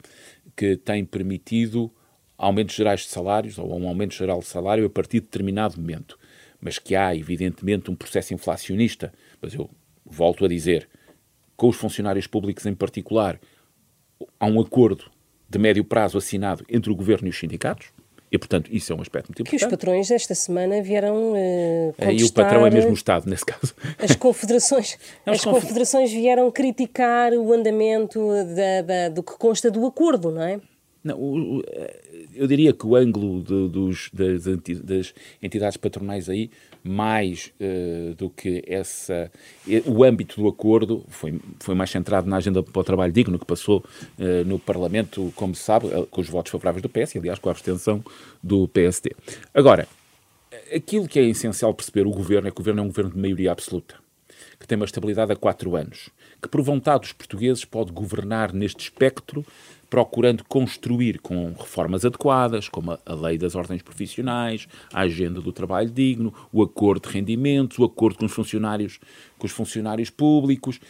que 0.57 0.77
tem 0.77 1.05
permitido 1.05 1.93
aumentos 2.39 2.75
gerais 2.75 3.01
de 3.01 3.09
salários 3.09 3.59
ou 3.59 3.79
um 3.79 3.89
aumento 3.89 4.15
geral 4.15 4.39
de 4.39 4.47
salário 4.47 4.87
a 4.87 4.91
partir 4.91 5.21
de 5.21 5.27
determinado 5.27 5.79
momento. 5.79 6.19
Mas 6.61 6.79
que 6.79 6.95
há, 6.95 7.15
evidentemente, 7.15 7.91
um 7.91 7.95
processo 7.95 8.33
inflacionista. 8.33 9.13
Mas 9.43 9.53
eu 9.53 9.69
volto 10.05 10.47
a 10.47 10.49
dizer, 10.49 10.89
com 11.57 11.69
os 11.69 11.77
funcionários 11.77 12.27
públicos 12.27 12.65
em 12.65 12.75
particular, 12.75 13.39
há 14.41 14.47
um 14.47 14.61
acordo 14.61 15.11
de 15.49 15.59
médio 15.59 15.85
prazo 15.85 16.17
assinado 16.17 16.65
entre 16.69 16.91
o 16.91 16.97
governo 16.97 17.29
e 17.29 17.31
os 17.31 17.39
sindicatos. 17.39 17.93
E, 18.35 18.39
portanto, 18.39 18.69
isso 18.73 18.93
é 18.93 18.97
um 18.97 19.01
aspecto 19.01 19.29
muito 19.29 19.43
importante. 19.43 19.61
Que 19.61 19.65
os 19.65 19.71
patrões 19.71 20.11
esta 20.11 20.35
semana 20.35 20.83
vieram 20.83 21.35
uh, 21.35 21.95
contestar... 21.97 22.15
E 22.15 22.25
o 22.25 22.33
patrão 22.33 22.67
é 22.67 22.71
mesmo 22.71 22.91
o 22.91 22.95
Estado, 22.95 23.31
nesse 23.31 23.47
caso. 23.47 23.73
As 23.97 24.17
confederações, 24.17 24.99
as 25.25 25.45
confederações 25.45 26.11
vieram 26.11 26.51
criticar 26.51 27.33
o 27.33 27.53
andamento 27.53 28.19
da, 28.57 28.83
da, 28.83 29.09
do 29.09 29.23
que 29.23 29.39
consta 29.39 29.71
do 29.71 29.87
acordo, 29.87 30.33
não 30.33 30.43
é? 30.43 30.61
Não, 31.05 31.17
o, 31.17 31.59
o, 31.59 31.63
eu 32.35 32.47
diria 32.47 32.73
que 32.73 32.87
o 32.87 32.97
ângulo 32.97 33.43
de, 33.43 33.69
dos, 33.69 34.11
das, 34.13 34.45
das, 34.83 35.15
entidades 35.43 35.77
patronais 35.77 36.29
aí, 36.29 36.51
mais 36.83 37.53
uh, 37.61 38.15
do 38.15 38.29
que 38.29 38.63
essa, 38.67 39.31
o 39.87 40.05
âmbito 40.05 40.41
do 40.41 40.49
acordo, 40.49 41.05
foi, 41.09 41.41
foi 41.61 41.75
mais 41.75 41.91
centrado 41.91 42.29
na 42.29 42.37
agenda 42.37 42.63
para 42.63 42.81
o 42.81 42.85
trabalho 42.85 43.13
digno 43.13 43.39
que 43.39 43.47
passou 43.47 43.85
uh, 44.19 44.45
no 44.47 44.59
Parlamento, 44.59 45.33
como 45.35 45.55
se 45.55 45.63
sabe, 45.63 45.89
eh, 45.89 46.07
com 46.11 46.21
os 46.21 46.29
votos 46.29 46.53
favoráveis 46.53 46.83
do 46.83 46.89
PS, 46.89 47.15
e 47.15 47.19
aliás 47.19 47.39
com 47.39 47.49
a 47.49 47.53
abstenção 47.53 48.05
do 48.43 48.69
PSD. 48.69 49.13
Agora, 49.53 49.89
aquilo 50.75 51.09
que 51.09 51.19
é 51.19 51.25
essencial 51.25 51.73
perceber 51.73 52.07
o 52.07 52.11
governo 52.11 52.49
é 52.49 52.51
que 52.51 52.57
o 52.57 52.63
governo 52.63 52.81
é 52.81 52.85
um 52.85 52.89
governo 52.89 53.13
de 53.13 53.19
maioria 53.19 53.53
absoluta, 53.53 53.97
que 54.59 54.67
tem 54.67 54.77
uma 54.77 54.85
estabilidade 54.85 55.33
há 55.33 55.37
quatro 55.37 55.77
anos, 55.77 56.11
que 56.43 56.49
por 56.49 56.63
vontade 56.63 57.01
dos 57.01 57.13
portugueses 57.13 57.65
pode 57.65 57.93
governar 57.93 58.53
neste 58.53 58.81
espectro 58.81 59.45
procurando 59.95 60.43
construir 60.49 61.21
com 61.21 61.53
reformas 61.53 62.05
adequadas, 62.05 62.69
como 62.69 62.99
a 63.07 63.15
lei 63.15 63.39
das 63.39 63.55
ordens 63.55 63.81
profissionais, 63.81 64.67
a 64.93 65.03
agenda 65.03 65.41
do 65.41 65.53
trabalho 65.53 65.89
digno, 65.89 66.35
o 66.53 66.65
acordo 66.65 67.07
de 67.07 67.15
rendimentos, 67.15 67.79
o 67.79 67.85
acordo 67.85 68.19
com 68.19 68.25
os 68.25 68.33
funcionários, 68.33 68.99
com 69.39 69.47
os 69.47 69.53
funcionários 69.53 70.11
públicos. 70.11 70.81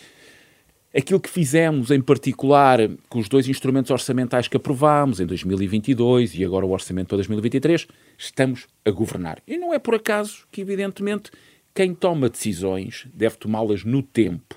Aquilo 0.97 1.21
que 1.21 1.29
fizemos, 1.29 1.91
em 1.91 2.01
particular, 2.01 2.79
com 3.11 3.19
os 3.19 3.29
dois 3.29 3.47
instrumentos 3.47 3.91
orçamentais 3.91 4.49
que 4.49 4.57
aprovámos 4.57 5.21
em 5.21 5.27
2022 5.27 6.35
e 6.37 6.43
agora 6.43 6.65
o 6.65 6.71
orçamento 6.71 7.09
para 7.09 7.19
2023, 7.19 7.87
estamos 8.17 8.67
a 8.87 8.91
governar. 8.91 9.43
E 9.47 9.59
não 9.59 9.75
é 9.75 9.79
por 9.79 9.97
acaso 9.97 10.47
que, 10.51 10.63
evidentemente, 10.63 11.31
quem 11.75 11.95
toma 11.95 12.31
decisões 12.31 13.07
deve 13.13 13.37
tomá-las 13.37 13.85
no 13.85 14.03
tempo, 14.03 14.57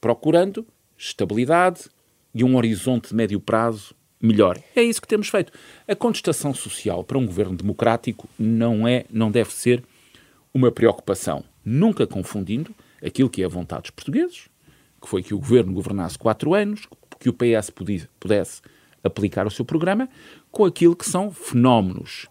procurando 0.00 0.66
estabilidade, 0.98 1.82
e 2.34 2.42
um 2.42 2.56
horizonte 2.56 3.10
de 3.10 3.14
médio 3.14 3.38
prazo 3.40 3.94
melhor. 4.20 4.58
É 4.74 4.82
isso 4.82 5.00
que 5.00 5.08
temos 5.08 5.28
feito. 5.28 5.52
A 5.86 5.94
contestação 5.94 6.54
social 6.54 7.04
para 7.04 7.18
um 7.18 7.26
governo 7.26 7.56
democrático 7.56 8.28
não 8.38 8.88
é, 8.88 9.04
não 9.10 9.30
deve 9.30 9.52
ser 9.52 9.82
uma 10.52 10.72
preocupação, 10.72 11.44
nunca 11.64 12.06
confundindo 12.06 12.74
aquilo 13.04 13.28
que 13.28 13.42
é 13.42 13.44
a 13.44 13.48
vontade 13.48 13.82
dos 13.82 13.90
portugueses, 13.90 14.48
que 15.00 15.08
foi 15.08 15.22
que 15.22 15.34
o 15.34 15.38
governo 15.38 15.72
governasse 15.72 16.18
quatro 16.18 16.54
anos, 16.54 16.88
que 17.20 17.28
o 17.28 17.34
PS 17.34 17.70
pudesse 18.18 18.62
aplicar 19.02 19.46
o 19.46 19.50
seu 19.50 19.64
programa, 19.64 20.08
com 20.50 20.64
aquilo 20.64 20.96
que 20.96 21.04
são 21.04 21.30
fenómenos 21.30 22.28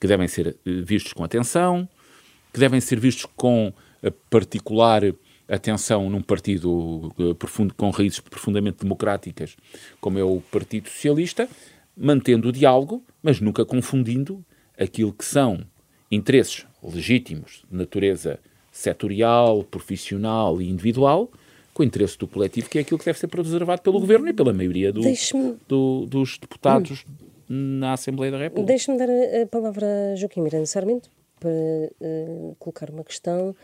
que 0.00 0.06
devem 0.06 0.26
ser 0.26 0.48
eh, 0.48 0.80
vistos 0.82 1.12
com 1.12 1.22
atenção, 1.22 1.86
que 2.52 2.58
devem 2.58 2.80
ser 2.80 2.98
vistos 2.98 3.26
com 3.36 3.72
eh, 4.02 4.12
particular 4.30 5.02
atenção 5.50 6.08
num 6.08 6.22
partido 6.22 7.12
uh, 7.18 7.34
profundo, 7.34 7.74
com 7.74 7.90
raízes 7.90 8.20
profundamente 8.20 8.78
democráticas, 8.82 9.56
como 10.00 10.18
é 10.18 10.22
o 10.22 10.40
Partido 10.40 10.88
Socialista, 10.88 11.48
mantendo 11.96 12.48
o 12.48 12.52
diálogo, 12.52 13.02
mas 13.22 13.40
nunca 13.40 13.64
confundindo 13.64 14.44
aquilo 14.78 15.12
que 15.12 15.24
são 15.24 15.60
interesses 16.10 16.64
legítimos 16.82 17.62
de 17.70 17.76
natureza 17.76 18.38
setorial, 18.72 19.64
profissional 19.64 20.62
e 20.62 20.70
individual, 20.70 21.30
com 21.74 21.82
o 21.82 21.86
interesse 21.86 22.16
do 22.16 22.26
coletivo, 22.26 22.68
que 22.68 22.78
é 22.78 22.80
aquilo 22.80 22.98
que 22.98 23.04
deve 23.04 23.18
ser 23.18 23.28
preservado 23.28 23.82
pelo 23.82 24.00
Governo 24.00 24.28
e 24.28 24.32
pela 24.32 24.52
maioria 24.52 24.92
do, 24.92 25.02
do, 25.68 26.06
dos 26.06 26.38
deputados 26.38 27.04
na 27.48 27.94
Assembleia 27.94 28.32
da 28.32 28.38
República. 28.38 28.68
Deixe-me 28.68 28.96
dar 28.96 29.08
a, 29.08 29.46
palavra 29.46 29.86
a 30.12 30.16
Joaquim 30.16 30.40
Miranda 30.40 30.66
Sarmento 30.66 31.10
para 31.38 31.50
uh, 31.50 32.54
colocar 32.58 32.90
uma 32.90 33.02
questão 33.02 33.56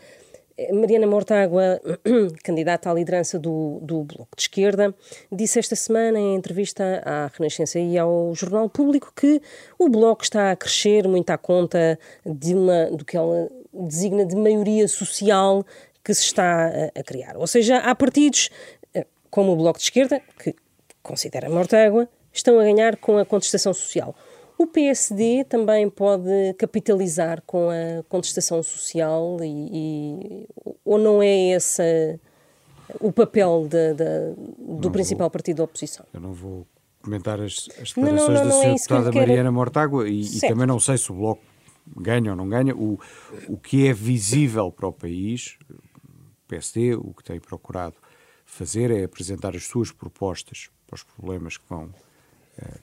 Mariana 0.73 1.05
Mortágua, 1.05 1.79
candidata 2.43 2.89
à 2.89 2.93
liderança 2.93 3.37
do, 3.37 3.79
do 3.81 4.03
Bloco 4.03 4.35
de 4.35 4.41
Esquerda, 4.41 4.93
disse 5.31 5.59
esta 5.59 5.75
semana 5.75 6.19
em 6.19 6.35
entrevista 6.35 7.01
à 7.05 7.27
Renascença 7.27 7.79
e 7.79 7.95
ao 7.95 8.33
Jornal 8.33 8.67
Público 8.67 9.13
que 9.15 9.39
o 9.77 9.87
Bloco 9.87 10.23
está 10.23 10.51
a 10.51 10.55
crescer 10.55 11.07
muito 11.07 11.29
à 11.29 11.37
conta 11.37 11.99
de 12.25 12.55
uma, 12.55 12.85
do 12.87 13.05
que 13.05 13.15
ela 13.15 13.47
designa 13.71 14.25
de 14.25 14.35
maioria 14.35 14.87
social 14.87 15.63
que 16.03 16.11
se 16.13 16.23
está 16.23 16.67
a, 16.67 16.99
a 16.99 17.03
criar. 17.03 17.37
Ou 17.37 17.45
seja, 17.45 17.77
há 17.77 17.93
partidos 17.93 18.49
eh, 18.95 19.05
como 19.29 19.51
o 19.51 19.55
Bloco 19.55 19.77
de 19.77 19.85
Esquerda, 19.85 20.21
que 20.39 20.55
considera 21.03 21.49
Mortágua, 21.49 22.09
estão 22.33 22.59
a 22.59 22.63
ganhar 22.63 22.97
com 22.97 23.19
a 23.19 23.25
contestação 23.25 23.73
social. 23.73 24.15
O 24.57 24.65
PSD 24.65 25.43
também 25.43 25.87
pode 25.89 26.53
capitalizar 26.57 27.43
com 27.45 27.69
a 27.69 28.03
contestação 28.09 28.63
social 28.63 29.37
e, 29.41 29.69
e 29.71 30.47
ou 30.83 30.97
não 30.97 31.21
é 31.21 31.51
esse 31.51 32.19
o 32.99 33.11
papel 33.11 33.67
de, 33.69 33.93
de, 33.93 34.35
do 34.57 34.87
não 34.87 34.91
principal 34.91 35.25
vou, 35.25 35.31
partido 35.31 35.57
da 35.57 35.63
oposição? 35.63 36.05
Eu 36.13 36.21
não 36.21 36.33
vou 36.33 36.65
comentar 37.03 37.39
as, 37.39 37.69
as 37.79 37.93
declarações 37.93 38.39
não, 38.39 38.45
não, 38.45 38.59
da 38.61 38.65
é 38.65 38.73
deputada 38.73 39.11
Mariana 39.11 39.51
Mortágua 39.51 40.09
e, 40.09 40.21
e, 40.21 40.39
também 40.39 40.65
não 40.65 40.79
sei 40.79 40.97
se 40.97 41.11
o 41.11 41.15
Bloco 41.15 41.43
ganha 41.95 42.31
ou 42.31 42.37
não 42.37 42.49
ganha. 42.49 42.75
O, 42.75 42.99
o 43.47 43.57
que 43.57 43.87
é 43.87 43.93
visível 43.93 44.71
para 44.71 44.87
o 44.87 44.93
país, 44.93 45.57
o 45.69 46.47
PSD, 46.47 46.95
o 46.95 47.13
que 47.13 47.23
tem 47.23 47.39
procurado 47.39 47.95
fazer 48.45 48.89
é 48.89 49.03
apresentar 49.03 49.55
as 49.55 49.65
suas 49.65 49.91
propostas 49.91 50.69
para 50.87 50.95
os 50.95 51.03
problemas 51.03 51.57
que 51.57 51.65
vão 51.69 51.93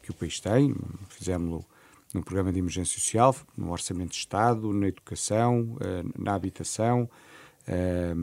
que 0.02 0.10
o 0.10 0.14
país 0.14 0.40
tem. 0.40 0.74
Fizemos-lo 1.08 1.64
no 2.12 2.22
programa 2.22 2.52
de 2.52 2.58
emergência 2.58 2.98
social, 2.98 3.34
no 3.56 3.72
orçamento 3.72 4.10
de 4.10 4.18
Estado, 4.18 4.72
na 4.72 4.88
educação, 4.88 5.76
eh, 5.80 6.04
na 6.16 6.34
habitação. 6.34 7.10
Eh, 7.66 8.14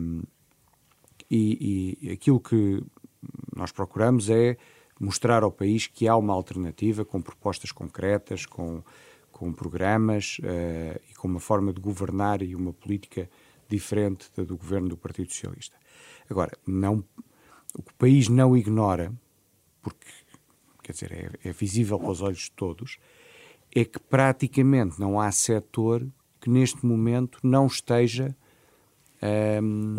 e, 1.29 1.97
e 2.01 2.11
aquilo 2.11 2.39
que 2.39 2.83
nós 3.55 3.71
procuramos 3.71 4.29
é 4.29 4.57
mostrar 4.99 5.43
ao 5.43 5.51
país 5.51 5.87
que 5.87 6.07
há 6.07 6.15
uma 6.15 6.33
alternativa 6.33 7.03
com 7.03 7.21
propostas 7.21 7.71
concretas, 7.71 8.45
com, 8.45 8.83
com 9.31 9.51
programas 9.51 10.37
uh, 10.39 11.01
e 11.09 11.15
com 11.15 11.27
uma 11.27 11.39
forma 11.39 11.73
de 11.73 11.81
governar 11.81 12.41
e 12.41 12.55
uma 12.55 12.73
política 12.73 13.29
diferente 13.67 14.29
da 14.35 14.43
do 14.43 14.57
governo 14.57 14.89
do 14.89 14.97
Partido 14.97 15.31
Socialista. 15.31 15.75
Agora, 16.29 16.51
não, 16.67 17.03
o 17.73 17.81
país 17.97 18.27
não 18.27 18.55
ignora, 18.55 19.11
porque 19.81 20.05
quer 20.81 20.93
dizer, 20.93 21.39
é, 21.43 21.49
é 21.49 21.51
visível 21.51 21.99
para 21.99 22.09
os 22.09 22.21
olhos 22.21 22.39
de 22.39 22.51
todos, 22.51 22.97
é 23.73 23.85
que 23.85 23.99
praticamente 23.99 24.99
não 24.99 25.19
há 25.19 25.31
setor 25.31 26.05
que 26.39 26.49
neste 26.49 26.85
momento 26.85 27.39
não 27.43 27.67
esteja 27.67 28.35
um, 29.61 29.95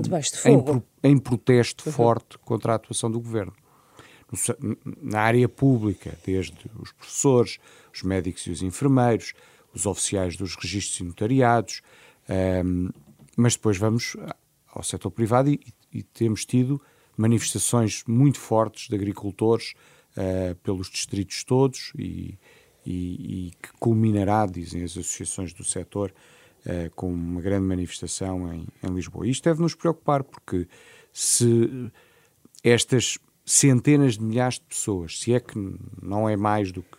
em, 1.04 1.12
em, 1.12 1.18
protesto 1.18 1.84
uhum. 1.86 1.92
forte 1.92 2.38
contra 2.38 2.72
a 2.72 2.74
atuação 2.76 3.10
do 3.10 3.20
governo. 3.20 3.52
Na 5.00 5.20
área 5.20 5.48
pública, 5.48 6.18
desde 6.24 6.56
os 6.78 6.90
professores, 6.92 7.58
os 7.94 8.02
médicos 8.02 8.46
e 8.46 8.50
os 8.50 8.62
enfermeiros, 8.62 9.34
os 9.74 9.86
oficiais 9.86 10.36
dos 10.36 10.56
registros 10.56 11.00
e 11.00 11.04
notariados, 11.04 11.82
um, 12.64 12.88
mas 13.36 13.54
depois 13.54 13.76
vamos 13.76 14.16
ao 14.72 14.82
setor 14.82 15.10
privado 15.10 15.50
e, 15.50 15.60
e 15.92 16.02
temos 16.02 16.44
tido 16.44 16.80
manifestações 17.16 18.02
muito 18.06 18.38
fortes 18.38 18.88
de 18.88 18.94
agricultores 18.94 19.74
uh, 20.16 20.54
pelos 20.56 20.88
distritos 20.88 21.44
todos 21.44 21.92
e, 21.96 22.38
e, 22.84 23.46
e, 23.46 23.52
que 23.62 23.72
culminará, 23.78 24.46
dizem 24.46 24.82
as 24.82 24.92
associações 24.92 25.52
do 25.52 25.64
setor, 25.64 26.12
uh, 26.66 26.90
com 26.94 27.12
uma 27.12 27.40
grande 27.40 27.66
manifestação 27.66 28.52
em, 28.52 28.66
em 28.82 28.94
Lisboa. 28.94 29.26
Isto 29.26 29.44
deve 29.44 29.62
nos 29.62 29.74
preocupar, 29.74 30.22
porque 30.22 30.66
se 31.12 31.90
estas 32.62 33.18
centenas 33.44 34.16
de 34.16 34.22
milhares 34.22 34.54
de 34.54 34.64
pessoas, 34.64 35.18
se 35.18 35.34
é 35.34 35.40
que 35.40 35.58
não 36.00 36.28
é 36.28 36.36
mais 36.36 36.70
do 36.70 36.82
que, 36.82 36.98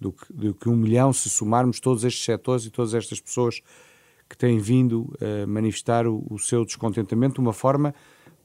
do 0.00 0.12
que, 0.12 0.32
do 0.32 0.54
que 0.54 0.68
um 0.68 0.76
milhão, 0.76 1.12
se 1.12 1.30
somarmos 1.30 1.80
todos 1.80 2.04
estes 2.04 2.24
setores 2.24 2.66
e 2.66 2.70
todas 2.70 2.94
estas 2.94 3.20
pessoas 3.20 3.62
que 4.28 4.36
têm 4.36 4.58
vindo 4.58 5.14
a 5.20 5.46
manifestar 5.46 6.06
o, 6.06 6.26
o 6.28 6.38
seu 6.38 6.64
descontentamento 6.64 7.34
de 7.34 7.40
uma 7.40 7.52
forma 7.52 7.94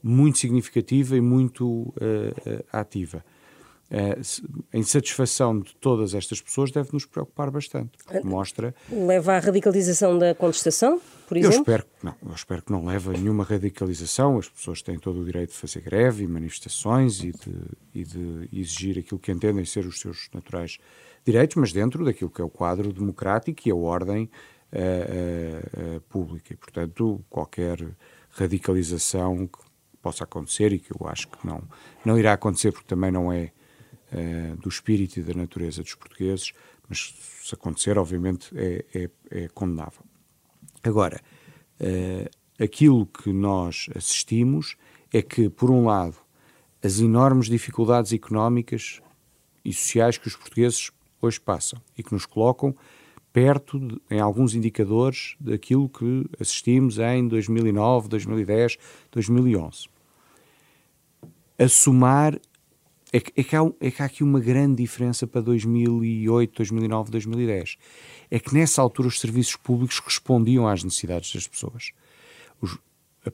muito 0.02 0.38
significativa 0.38 1.16
e 1.16 1.20
muito 1.20 1.66
uh, 1.66 1.94
ativa 2.72 3.24
a 4.72 4.76
insatisfação 4.76 5.58
de 5.58 5.74
todas 5.76 6.14
estas 6.14 6.40
pessoas 6.40 6.70
deve 6.70 6.90
nos 6.92 7.04
preocupar 7.04 7.50
bastante. 7.50 7.90
Mostra. 8.22 8.72
Leva 8.88 9.34
à 9.34 9.38
radicalização 9.40 10.16
da 10.16 10.32
contestação, 10.32 11.00
por 11.26 11.36
exemplo? 11.36 11.56
Eu 11.56 11.60
espero 11.60 11.84
que 11.84 12.04
não. 12.04 12.14
Eu 12.24 12.34
espero 12.34 12.62
que 12.62 12.70
não 12.70 12.84
leve 12.84 13.10
a 13.10 13.12
nenhuma 13.12 13.42
radicalização. 13.42 14.38
As 14.38 14.48
pessoas 14.48 14.80
têm 14.80 14.96
todo 14.96 15.20
o 15.20 15.24
direito 15.24 15.50
de 15.50 15.56
fazer 15.56 15.80
greve 15.80 16.22
e 16.22 16.28
manifestações 16.28 17.20
e 17.20 17.32
de, 17.32 17.54
e 17.92 18.04
de 18.04 18.48
exigir 18.52 18.98
aquilo 18.98 19.18
que 19.18 19.32
entendem 19.32 19.64
ser 19.64 19.84
os 19.84 19.98
seus 19.98 20.28
naturais 20.32 20.78
direitos, 21.24 21.56
mas 21.56 21.72
dentro 21.72 22.04
daquilo 22.04 22.30
que 22.30 22.40
é 22.40 22.44
o 22.44 22.50
quadro 22.50 22.92
democrático 22.92 23.68
e 23.68 23.72
a 23.72 23.74
ordem 23.74 24.30
uh, 24.72 25.96
uh, 25.96 26.00
pública. 26.02 26.52
E, 26.52 26.56
portanto, 26.56 27.24
qualquer 27.28 27.84
radicalização 28.30 29.48
que 29.48 29.58
possa 30.00 30.24
acontecer 30.24 30.72
e 30.72 30.78
que 30.78 30.92
eu 30.92 31.08
acho 31.08 31.28
que 31.28 31.46
não, 31.46 31.62
não 32.04 32.18
irá 32.18 32.32
acontecer 32.32 32.72
porque 32.72 32.86
também 32.86 33.10
não 33.10 33.32
é 33.32 33.50
uh, 34.12 34.56
do 34.56 34.68
espírito 34.68 35.18
e 35.18 35.22
da 35.22 35.34
natureza 35.34 35.82
dos 35.82 35.94
portugueses, 35.94 36.52
mas 36.88 37.14
se 37.42 37.54
acontecer, 37.54 37.98
obviamente, 37.98 38.50
é, 38.56 38.84
é, 38.94 39.10
é 39.30 39.48
condenável. 39.48 40.02
Agora, 40.82 41.20
uh, 41.80 42.62
aquilo 42.62 43.06
que 43.06 43.32
nós 43.32 43.88
assistimos 43.94 44.76
é 45.12 45.22
que, 45.22 45.48
por 45.48 45.70
um 45.70 45.86
lado, 45.86 46.16
as 46.82 46.98
enormes 46.98 47.46
dificuldades 47.46 48.12
económicas 48.12 49.00
e 49.64 49.72
sociais 49.72 50.16
que 50.16 50.28
os 50.28 50.36
portugueses 50.36 50.90
hoje 51.20 51.40
passam 51.40 51.80
e 51.96 52.02
que 52.02 52.12
nos 52.12 52.24
colocam 52.24 52.74
perto, 53.32 53.78
de, 53.78 54.00
em 54.10 54.20
alguns 54.20 54.54
indicadores, 54.54 55.36
daquilo 55.38 55.88
que 55.88 56.26
assistimos 56.40 56.98
em 56.98 57.28
2009, 57.28 58.08
2010, 58.08 58.76
2011. 59.12 59.88
A 61.58 61.68
somar, 61.68 62.40
é 63.12 63.20
que, 63.20 63.32
é, 63.40 63.42
que 63.42 63.56
há, 63.56 63.60
é 63.80 63.90
que 63.90 64.02
há 64.02 64.06
aqui 64.06 64.22
uma 64.22 64.38
grande 64.38 64.82
diferença 64.82 65.26
para 65.26 65.40
2008, 65.40 66.56
2009, 66.56 67.10
2010. 67.10 67.76
É 68.30 68.38
que 68.38 68.54
nessa 68.54 68.80
altura 68.80 69.08
os 69.08 69.18
serviços 69.18 69.56
públicos 69.56 69.98
respondiam 69.98 70.68
às 70.68 70.84
necessidades 70.84 71.34
das 71.34 71.48
pessoas. 71.48 71.90
Os, 72.60 72.78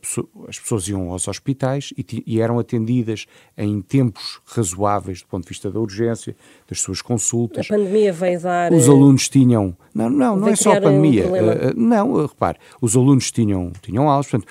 pessoa, 0.01 0.27
as 0.49 0.59
pessoas 0.59 0.89
iam 0.89 1.11
aos 1.11 1.29
hospitais 1.29 1.93
e, 1.97 2.25
e, 2.27 2.41
eram 2.41 2.59
atendidas 2.59 3.27
em 3.57 3.83
tempos 3.83 4.41
razoáveis 4.47 5.21
do 5.21 5.29
ponto 5.29 5.43
de 5.43 5.51
vista 5.51 5.71
da 5.71 5.79
urgência, 5.79 6.35
das 6.67 6.81
suas 6.81 7.03
consultas. 7.03 7.67
A 7.71 7.77
pandemia 7.77 8.13
veio 8.15 8.41
dar. 8.41 8.73
Os 8.73 8.89
alunos 8.89 9.29
tinham. 9.29 9.77
Não, 9.95 10.09
não, 10.09 10.37
não 10.37 10.49
é 10.49 10.57
só 10.57 10.73
a 10.73 10.81
pandemia. 10.81 11.27
Um 11.27 11.33
uh, 11.33 11.75
não, 11.77 12.27
repare, 12.27 12.59
os 12.81 12.97
alunos 12.97 13.31
tinham, 13.31 13.71
tinham 13.83 14.09
aulas, 14.09 14.27
portanto, 14.27 14.51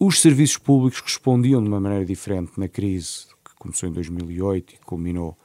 os 0.00 0.20
serviços 0.20 0.56
públicos 0.56 1.00
respondiam 1.00 1.62
de 1.62 1.68
uma 1.68 1.78
maneira 1.78 2.06
diferente 2.06 2.52
na 2.56 2.66
crise 2.66 3.33
começou 3.64 3.88
em 3.88 3.92
2008 3.92 4.74
e 4.74 4.78
culminou 4.78 5.36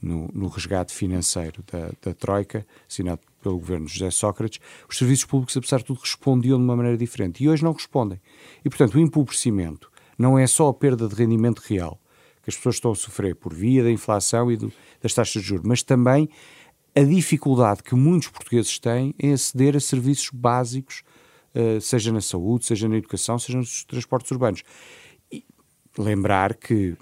no, 0.00 0.28
no 0.32 0.48
resgate 0.48 0.94
financeiro 0.94 1.64
da, 1.70 1.90
da 2.00 2.14
Troika, 2.14 2.64
assinado 2.88 3.20
pelo 3.42 3.58
governo 3.58 3.88
José 3.88 4.10
Sócrates, 4.10 4.60
os 4.88 4.96
serviços 4.96 5.24
públicos, 5.24 5.56
apesar 5.56 5.78
de 5.78 5.84
tudo, 5.84 6.00
respondiam 6.00 6.56
de 6.56 6.64
uma 6.64 6.76
maneira 6.76 6.96
diferente. 6.96 7.42
E 7.42 7.48
hoje 7.48 7.64
não 7.64 7.72
respondem. 7.72 8.20
E, 8.64 8.68
portanto, 8.68 8.94
o 8.94 9.00
empobrecimento 9.00 9.90
não 10.16 10.38
é 10.38 10.46
só 10.46 10.68
a 10.68 10.74
perda 10.74 11.08
de 11.08 11.14
rendimento 11.14 11.58
real 11.58 12.00
que 12.42 12.50
as 12.50 12.56
pessoas 12.56 12.76
estão 12.76 12.92
a 12.92 12.94
sofrer 12.94 13.34
por 13.34 13.54
via 13.54 13.82
da 13.82 13.90
inflação 13.90 14.52
e 14.52 14.56
do, 14.56 14.70
das 15.00 15.14
taxas 15.14 15.42
de 15.42 15.48
juros, 15.48 15.66
mas 15.66 15.82
também 15.82 16.28
a 16.94 17.02
dificuldade 17.02 17.82
que 17.82 17.94
muitos 17.94 18.28
portugueses 18.28 18.78
têm 18.78 19.14
em 19.18 19.32
aceder 19.32 19.74
a 19.74 19.80
serviços 19.80 20.28
básicos, 20.30 21.02
uh, 21.54 21.80
seja 21.80 22.12
na 22.12 22.20
saúde, 22.20 22.66
seja 22.66 22.86
na 22.86 22.96
educação, 22.96 23.38
seja 23.38 23.58
nos 23.58 23.84
transportes 23.84 24.30
urbanos. 24.30 24.62
E 25.32 25.42
lembrar 25.96 26.54
que 26.54 26.96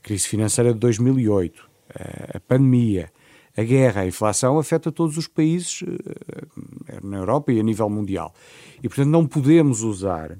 a 0.00 0.02
crise 0.02 0.26
financeira 0.26 0.72
de 0.72 0.80
2008, 0.80 1.58
uh, 1.58 2.36
a 2.36 2.40
pandemia, 2.40 3.12
a 3.56 3.62
guerra, 3.62 4.00
a 4.00 4.06
inflação 4.06 4.58
afeta 4.58 4.90
todos 4.90 5.16
os 5.16 5.28
países 5.28 5.82
uh, 5.82 7.06
na 7.06 7.18
Europa 7.18 7.52
e 7.52 7.60
a 7.60 7.62
nível 7.62 7.88
mundial. 7.90 8.34
E, 8.82 8.88
portanto, 8.88 9.08
não 9.08 9.26
podemos 9.26 9.82
usar 9.82 10.38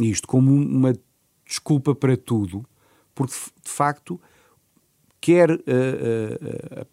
isto 0.00 0.26
como 0.26 0.52
uma 0.52 0.94
desculpa 1.46 1.94
para 1.94 2.16
tudo, 2.16 2.64
porque 3.14 3.34
de 3.34 3.70
facto, 3.70 4.20
quer 5.20 5.50
a, 5.50 5.54
a, 5.54 6.80
a, 6.80 6.86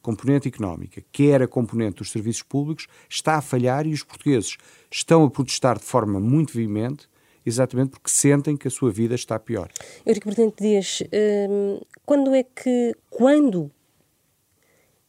componente 0.00 0.48
económica, 0.48 1.02
quer 1.10 1.42
a 1.42 1.48
componente 1.48 1.96
dos 1.96 2.10
serviços 2.10 2.42
públicos, 2.42 2.86
está 3.08 3.36
a 3.36 3.42
falhar 3.42 3.86
e 3.86 3.92
os 3.92 4.02
portugueses 4.02 4.56
estão 4.90 5.24
a 5.24 5.30
protestar 5.30 5.78
de 5.78 5.84
forma 5.84 6.20
muito 6.20 6.52
veemente, 6.52 7.08
exatamente 7.46 7.90
porque 7.90 8.10
sentem 8.10 8.56
que 8.56 8.68
a 8.68 8.70
sua 8.70 8.90
vida 8.90 9.14
está 9.14 9.38
pior. 9.38 9.70
Eurico 10.04 10.26
Presidente 10.26 10.62
Dias, 10.62 11.02
hum, 11.48 11.80
quando 12.04 12.34
é 12.34 12.42
que, 12.42 12.94
quando 13.08 13.70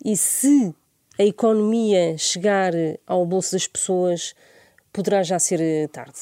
e 0.06 0.16
se 0.16 0.74
a 1.20 1.24
economia 1.24 2.18
chegar 2.18 2.72
ao 3.06 3.26
bolso 3.26 3.54
das 3.54 3.68
pessoas, 3.68 4.36
poderá 4.94 5.24
já 5.24 5.40
ser 5.40 5.90
tarde? 5.90 6.20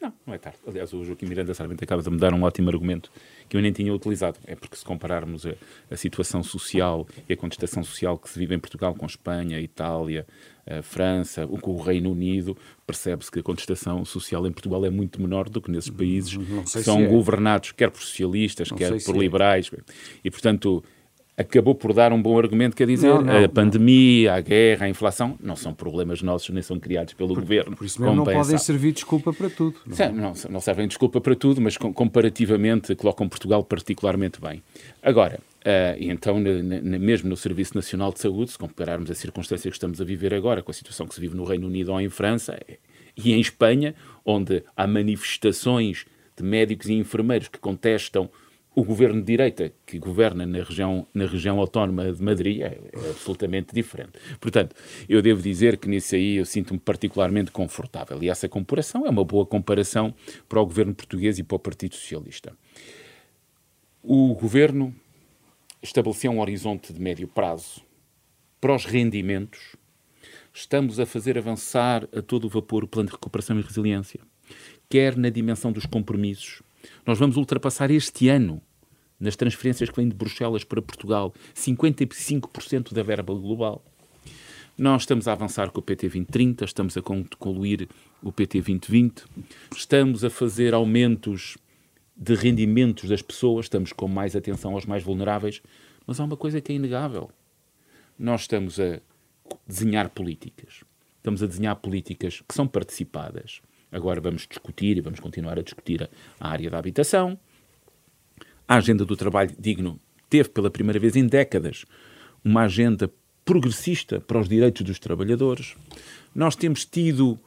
Não, 0.00 0.12
não 0.26 0.34
é 0.34 0.38
tarde. 0.38 0.58
Aliás, 0.66 0.92
o 0.92 1.02
Joaquim 1.04 1.26
Miranda 1.26 1.54
Sarmento 1.54 1.82
acaba 1.82 2.02
de 2.02 2.10
me 2.10 2.18
dar 2.18 2.34
um 2.34 2.42
ótimo 2.42 2.68
argumento 2.68 3.10
que 3.48 3.56
eu 3.56 3.60
nem 3.60 3.72
tinha 3.72 3.92
utilizado. 3.94 4.38
É 4.46 4.54
porque 4.54 4.76
se 4.76 4.84
compararmos 4.84 5.46
a, 5.46 5.54
a, 5.90 5.96
situação 5.96 6.42
social 6.42 7.06
e 7.28 7.32
a 7.32 7.36
contestação 7.36 7.82
social 7.82 8.18
que 8.18 8.28
se 8.28 8.38
vive 8.38 8.54
em 8.54 8.58
Portugal 8.58 8.94
com 8.94 9.06
Espanha, 9.06 9.60
Itália, 9.60 10.26
França, 10.82 11.46
com 11.46 11.72
o 11.72 11.80
Reino 11.80 12.10
Unido, 12.10 12.56
percebe-se 12.84 13.30
que 13.30 13.38
a 13.38 13.42
contestação 13.42 14.04
social 14.04 14.44
em 14.46 14.52
Portugal 14.52 14.84
é 14.84 14.90
muito 14.90 15.20
menor 15.20 15.48
do 15.48 15.60
que 15.62 15.70
nesses 15.70 15.90
países 15.90 16.36
que 16.36 16.82
são 16.82 17.02
é. 17.02 17.06
governados 17.06 17.70
quer 17.70 17.88
por 17.90 18.02
socialistas, 18.02 18.70
não 18.70 18.76
quer 18.76 19.00
por 19.04 19.14
é. 19.14 19.18
liberais. 19.18 19.70
É. 19.72 19.78
E, 20.24 20.30
portanto, 20.30 20.82
acabou 21.36 21.74
por 21.74 21.92
dar 21.92 22.12
um 22.12 22.20
bom 22.20 22.38
argumento, 22.38 22.74
quer 22.74 22.86
dizer, 22.86 23.08
não, 23.08 23.20
não, 23.20 23.44
a 23.44 23.48
pandemia, 23.48 24.30
não. 24.30 24.38
a 24.38 24.40
guerra, 24.40 24.86
a 24.86 24.88
inflação, 24.88 25.36
não 25.40 25.54
são 25.54 25.74
problemas 25.74 26.22
nossos, 26.22 26.48
nem 26.48 26.62
são 26.62 26.80
criados 26.80 27.12
pelo 27.12 27.34
por, 27.34 27.40
governo. 27.40 27.76
Por 27.76 27.84
isso 27.84 28.00
mesmo 28.00 28.16
não 28.16 28.24
podem 28.24 28.56
servir 28.56 28.92
desculpa 28.92 29.32
para 29.32 29.50
tudo. 29.50 29.76
Não, 29.86 30.12
não, 30.12 30.32
não 30.48 30.60
servem 30.60 30.88
desculpa 30.88 31.20
para 31.20 31.36
tudo, 31.36 31.60
mas 31.60 31.76
comparativamente 31.76 32.94
colocam 32.94 33.28
Portugal 33.28 33.62
particularmente 33.62 34.40
bem. 34.40 34.62
Agora, 35.02 35.38
uh, 35.60 35.96
então, 36.00 36.38
mesmo 36.38 37.28
no 37.28 37.36
Serviço 37.36 37.74
Nacional 37.74 38.12
de 38.12 38.20
Saúde, 38.20 38.52
se 38.52 38.58
compararmos 38.58 39.10
a 39.10 39.14
circunstância 39.14 39.70
que 39.70 39.76
estamos 39.76 40.00
a 40.00 40.04
viver 40.04 40.32
agora 40.32 40.62
com 40.62 40.70
a 40.70 40.74
situação 40.74 41.06
que 41.06 41.14
se 41.14 41.20
vive 41.20 41.36
no 41.36 41.44
Reino 41.44 41.66
Unido 41.66 41.92
ou 41.92 42.00
em 42.00 42.08
França 42.08 42.58
e 43.14 43.32
em 43.32 43.40
Espanha, 43.40 43.94
onde 44.24 44.62
há 44.74 44.86
manifestações 44.86 46.06
de 46.34 46.42
médicos 46.42 46.88
e 46.88 46.94
enfermeiros 46.94 47.48
que 47.48 47.58
contestam 47.58 48.30
o 48.76 48.84
governo 48.84 49.20
de 49.20 49.26
direita 49.26 49.72
que 49.86 49.98
governa 49.98 50.44
na 50.44 50.62
região, 50.62 51.06
na 51.14 51.24
região 51.24 51.58
autónoma 51.58 52.12
de 52.12 52.22
Madrid 52.22 52.60
é, 52.60 52.78
é, 52.92 53.10
absolutamente 53.10 53.74
diferente. 53.74 54.12
Portanto, 54.38 54.76
eu 55.08 55.22
devo 55.22 55.40
dizer 55.40 55.78
que 55.78 55.88
nisso 55.88 56.14
aí 56.14 56.36
eu 56.36 56.44
sinto-me 56.44 56.78
particularmente 56.78 57.50
confortável. 57.50 58.22
E 58.22 58.28
essa 58.28 58.50
comparação 58.50 59.06
é 59.06 59.08
uma 59.08 59.24
boa 59.24 59.46
comparação 59.46 60.14
para 60.46 60.60
o 60.60 60.66
governo 60.66 60.94
português 60.94 61.38
e 61.38 61.42
para 61.42 61.56
o 61.56 61.58
Partido 61.58 61.94
Socialista. 61.94 62.52
O 64.02 64.34
governo 64.34 64.94
estabeleceu 65.82 66.30
um 66.30 66.40
horizonte 66.40 66.92
de 66.92 67.00
médio 67.00 67.26
prazo 67.26 67.80
para 68.60 68.74
os 68.74 68.84
rendimentos. 68.84 69.74
Estamos 70.52 71.00
a 71.00 71.06
fazer 71.06 71.38
avançar 71.38 72.06
a 72.14 72.20
todo 72.20 72.44
o 72.44 72.50
vapor 72.50 72.84
o 72.84 72.88
plano 72.88 73.08
de 73.08 73.14
recuperação 73.14 73.58
e 73.58 73.62
resiliência, 73.62 74.20
quer 74.86 75.16
na 75.16 75.30
dimensão 75.30 75.72
dos 75.72 75.86
compromissos. 75.86 76.65
Nós 77.06 77.18
vamos 77.18 77.36
ultrapassar 77.36 77.90
este 77.90 78.28
ano 78.28 78.60
nas 79.18 79.36
transferências 79.36 79.88
que 79.88 79.96
vêm 79.96 80.08
de 80.08 80.14
Bruxelas 80.14 80.64
para 80.64 80.82
Portugal, 80.82 81.32
55% 81.54 82.92
da 82.92 83.02
verba 83.02 83.32
global. 83.34 83.84
Nós 84.78 85.02
estamos 85.02 85.26
a 85.26 85.32
avançar 85.32 85.70
com 85.70 85.80
o 85.80 85.82
PT 85.82 86.06
2030, 86.08 86.64
estamos 86.66 86.96
a 86.98 87.02
concluir 87.02 87.88
o 88.22 88.30
PT 88.30 88.60
2020, 88.60 89.24
estamos 89.74 90.22
a 90.22 90.28
fazer 90.28 90.74
aumentos 90.74 91.56
de 92.14 92.34
rendimentos 92.34 93.08
das 93.08 93.22
pessoas, 93.22 93.66
estamos 93.66 93.92
com 93.92 94.06
mais 94.06 94.36
atenção 94.36 94.74
aos 94.74 94.84
mais 94.84 95.02
vulneráveis, 95.02 95.62
mas 96.06 96.20
há 96.20 96.24
uma 96.24 96.36
coisa 96.36 96.60
que 96.60 96.72
é 96.72 96.74
inegável. 96.74 97.30
Nós 98.18 98.42
estamos 98.42 98.78
a 98.78 99.00
desenhar 99.66 100.10
políticas. 100.10 100.84
Estamos 101.16 101.42
a 101.42 101.46
desenhar 101.46 101.76
políticas 101.76 102.42
que 102.46 102.54
são 102.54 102.68
participadas. 102.68 103.60
Agora 103.90 104.20
vamos 104.20 104.46
discutir 104.48 104.96
e 104.96 105.00
vamos 105.00 105.20
continuar 105.20 105.58
a 105.58 105.62
discutir 105.62 106.02
a, 106.02 106.08
a 106.40 106.50
área 106.50 106.70
da 106.70 106.78
habitação, 106.78 107.38
a 108.68 108.76
agenda 108.76 109.04
do 109.04 109.16
trabalho 109.16 109.54
digno 109.58 109.98
teve 110.28 110.48
pela 110.48 110.70
primeira 110.70 110.98
vez 110.98 111.14
em 111.14 111.26
décadas 111.26 111.84
uma 112.44 112.62
agenda 112.62 113.10
progressista 113.44 114.20
para 114.20 114.40
os 114.40 114.48
direitos 114.48 114.82
dos 114.82 114.98
trabalhadores. 114.98 115.76
Nós 116.34 116.56
temos 116.56 116.84
tido 116.84 117.38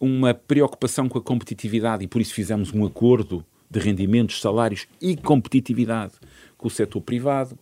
uma 0.00 0.32
preocupação 0.32 1.08
com 1.08 1.18
a 1.18 1.22
competitividade 1.22 2.04
e 2.04 2.08
por 2.08 2.22
isso 2.22 2.32
fizemos 2.32 2.72
um 2.72 2.86
acordo 2.86 3.44
de 3.70 3.78
rendimentos, 3.78 4.40
salários 4.40 4.86
e 5.00 5.16
competitividade 5.16 6.14
com 6.56 6.68
o 6.68 6.70
setor 6.70 7.00
privado. 7.02 7.58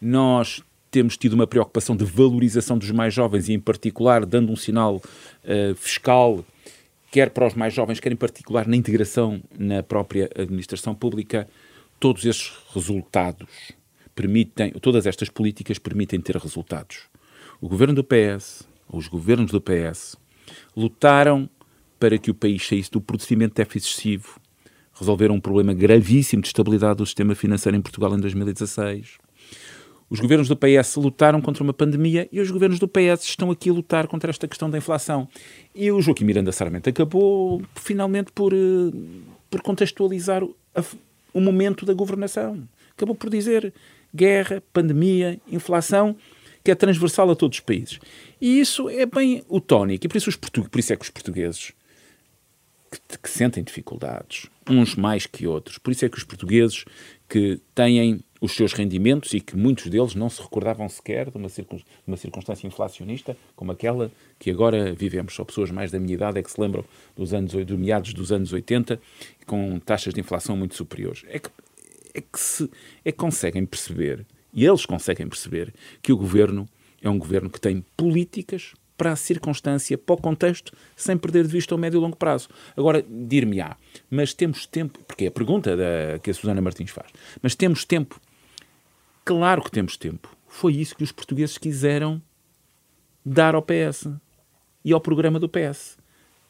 Nós 0.00 0.62
temos 0.90 1.16
tido 1.16 1.34
uma 1.34 1.46
preocupação 1.46 1.96
de 1.96 2.04
valorização 2.04 2.76
dos 2.76 2.90
mais 2.90 3.14
jovens 3.14 3.48
e, 3.48 3.52
em 3.52 3.60
particular, 3.60 4.24
dando 4.24 4.52
um 4.52 4.56
sinal 4.56 4.96
uh, 4.96 5.74
fiscal, 5.76 6.44
quer 7.10 7.30
para 7.30 7.46
os 7.46 7.54
mais 7.54 7.72
jovens, 7.72 8.00
quer 8.00 8.12
em 8.12 8.16
particular 8.16 8.66
na 8.66 8.76
integração 8.76 9.42
na 9.58 9.82
própria 9.82 10.30
administração 10.36 10.94
pública, 10.94 11.48
todos 11.98 12.24
estes 12.24 12.52
resultados 12.74 13.72
permitem, 14.14 14.72
todas 14.72 15.06
estas 15.06 15.28
políticas 15.28 15.78
permitem 15.78 16.20
ter 16.20 16.36
resultados. 16.36 17.02
O 17.60 17.68
governo 17.68 17.94
do 17.94 18.04
PS, 18.04 18.68
os 18.92 19.08
governos 19.08 19.50
do 19.50 19.60
PS, 19.60 20.16
lutaram 20.76 21.48
para 21.98 22.18
que 22.18 22.30
o 22.30 22.34
país 22.34 22.66
saísse 22.66 22.90
do 22.90 23.00
procedimento 23.00 23.54
de 23.54 23.64
déficit 23.64 23.90
excessivo, 23.90 24.40
resolveram 24.92 25.36
um 25.36 25.40
problema 25.40 25.72
gravíssimo 25.72 26.42
de 26.42 26.48
estabilidade 26.48 26.98
do 26.98 27.06
sistema 27.06 27.34
financeiro 27.34 27.76
em 27.76 27.80
Portugal 27.80 28.14
em 28.16 28.20
2016. 28.20 29.18
Os 30.10 30.20
governos 30.20 30.48
do 30.48 30.56
PS 30.56 30.96
lutaram 30.96 31.40
contra 31.40 31.62
uma 31.62 31.74
pandemia 31.74 32.28
e 32.32 32.40
os 32.40 32.50
governos 32.50 32.78
do 32.78 32.88
PS 32.88 33.24
estão 33.24 33.50
aqui 33.50 33.68
a 33.68 33.72
lutar 33.72 34.06
contra 34.06 34.30
esta 34.30 34.48
questão 34.48 34.70
da 34.70 34.78
inflação. 34.78 35.28
E 35.74 35.92
o 35.92 36.00
Joaquim 36.00 36.24
Miranda 36.24 36.50
Sarmento 36.50 36.88
acabou 36.88 37.62
finalmente 37.74 38.32
por, 38.32 38.54
eh, 38.54 38.90
por 39.50 39.60
contextualizar 39.60 40.42
a, 40.74 40.82
o 41.34 41.40
momento 41.40 41.84
da 41.84 41.92
governação. 41.92 42.66
Acabou 42.92 43.14
por 43.14 43.28
dizer 43.28 43.72
guerra, 44.14 44.62
pandemia, 44.72 45.38
inflação, 45.46 46.16
que 46.64 46.70
é 46.70 46.74
transversal 46.74 47.30
a 47.30 47.36
todos 47.36 47.58
os 47.58 47.64
países. 47.64 48.00
E 48.40 48.60
isso 48.60 48.88
é 48.88 49.04
bem 49.04 49.44
o 49.46 49.60
tónico. 49.60 50.06
E 50.06 50.08
por 50.08 50.16
isso, 50.16 50.30
os 50.30 50.36
por 50.36 50.78
isso 50.78 50.92
é 50.92 50.96
que 50.96 51.04
os 51.04 51.10
portugueses 51.10 51.72
que, 52.90 53.18
que, 53.18 53.30
sentem 53.30 53.62
dificuldades, 53.62 54.46
uns 54.68 54.94
mais 54.94 55.26
que 55.26 55.46
outros. 55.46 55.78
Por 55.78 55.92
isso 55.92 56.04
é 56.04 56.08
que 56.08 56.16
os 56.16 56.24
portugueses 56.24 56.84
que 57.28 57.60
têm 57.74 58.20
os 58.40 58.52
seus 58.52 58.72
rendimentos 58.72 59.32
e 59.32 59.40
que 59.40 59.56
muitos 59.56 59.86
deles 59.88 60.14
não 60.14 60.28
se 60.28 60.40
recordavam 60.40 60.88
sequer 60.88 61.30
de 61.30 61.36
uma, 61.36 61.48
circun, 61.48 61.78
uma 62.06 62.16
circunstância 62.16 62.66
inflacionista 62.66 63.36
como 63.56 63.72
aquela 63.72 64.10
que 64.38 64.50
agora 64.50 64.94
vivemos. 64.94 65.34
Só 65.34 65.44
pessoas 65.44 65.70
mais 65.70 65.90
da 65.90 65.98
minha 65.98 66.14
idade 66.14 66.38
é 66.38 66.42
que 66.42 66.50
se 66.50 66.60
lembram 66.60 66.84
dos 67.16 67.34
anos, 67.34 67.52
do 67.52 67.78
meados 67.78 68.14
dos 68.14 68.30
anos 68.32 68.52
80 68.52 69.00
com 69.46 69.78
taxas 69.80 70.14
de 70.14 70.20
inflação 70.20 70.56
muito 70.56 70.74
superiores. 70.74 71.24
É 71.28 71.38
que, 71.38 71.48
é 72.14 72.20
que, 72.20 72.38
se, 72.38 72.70
é 73.04 73.10
que 73.10 73.18
conseguem 73.18 73.64
perceber, 73.66 74.24
e 74.52 74.64
eles 74.64 74.86
conseguem 74.86 75.28
perceber, 75.28 75.74
que 76.00 76.12
o 76.12 76.16
governo 76.16 76.68
é 77.02 77.08
um 77.08 77.18
governo 77.18 77.50
que 77.50 77.60
tem 77.60 77.84
políticas 77.96 78.74
para 78.96 79.12
a 79.12 79.16
circunstância, 79.16 79.96
para 79.96 80.14
o 80.14 80.20
contexto, 80.20 80.72
sem 80.96 81.16
perder 81.16 81.46
de 81.46 81.52
vista 81.52 81.72
o 81.72 81.78
médio 81.78 81.98
e 81.98 82.00
longo 82.00 82.16
prazo. 82.16 82.48
Agora, 82.76 83.00
dir-me-á, 83.08 83.76
mas 84.10 84.34
temos 84.34 84.66
tempo, 84.66 84.98
porque 85.06 85.26
é 85.26 85.28
a 85.28 85.30
pergunta 85.30 85.76
da, 85.76 86.18
que 86.20 86.30
a 86.30 86.34
Susana 86.34 86.60
Martins 86.60 86.90
faz, 86.90 87.08
mas 87.40 87.54
temos 87.54 87.84
tempo? 87.84 88.20
Claro 89.28 89.62
que 89.62 89.70
temos 89.70 89.98
tempo. 89.98 90.34
Foi 90.46 90.74
isso 90.74 90.96
que 90.96 91.04
os 91.04 91.12
portugueses 91.12 91.58
quiseram 91.58 92.22
dar 93.22 93.54
ao 93.54 93.60
PS 93.60 94.08
e 94.82 94.90
ao 94.90 95.02
programa 95.02 95.38
do 95.38 95.46
PS. 95.46 95.98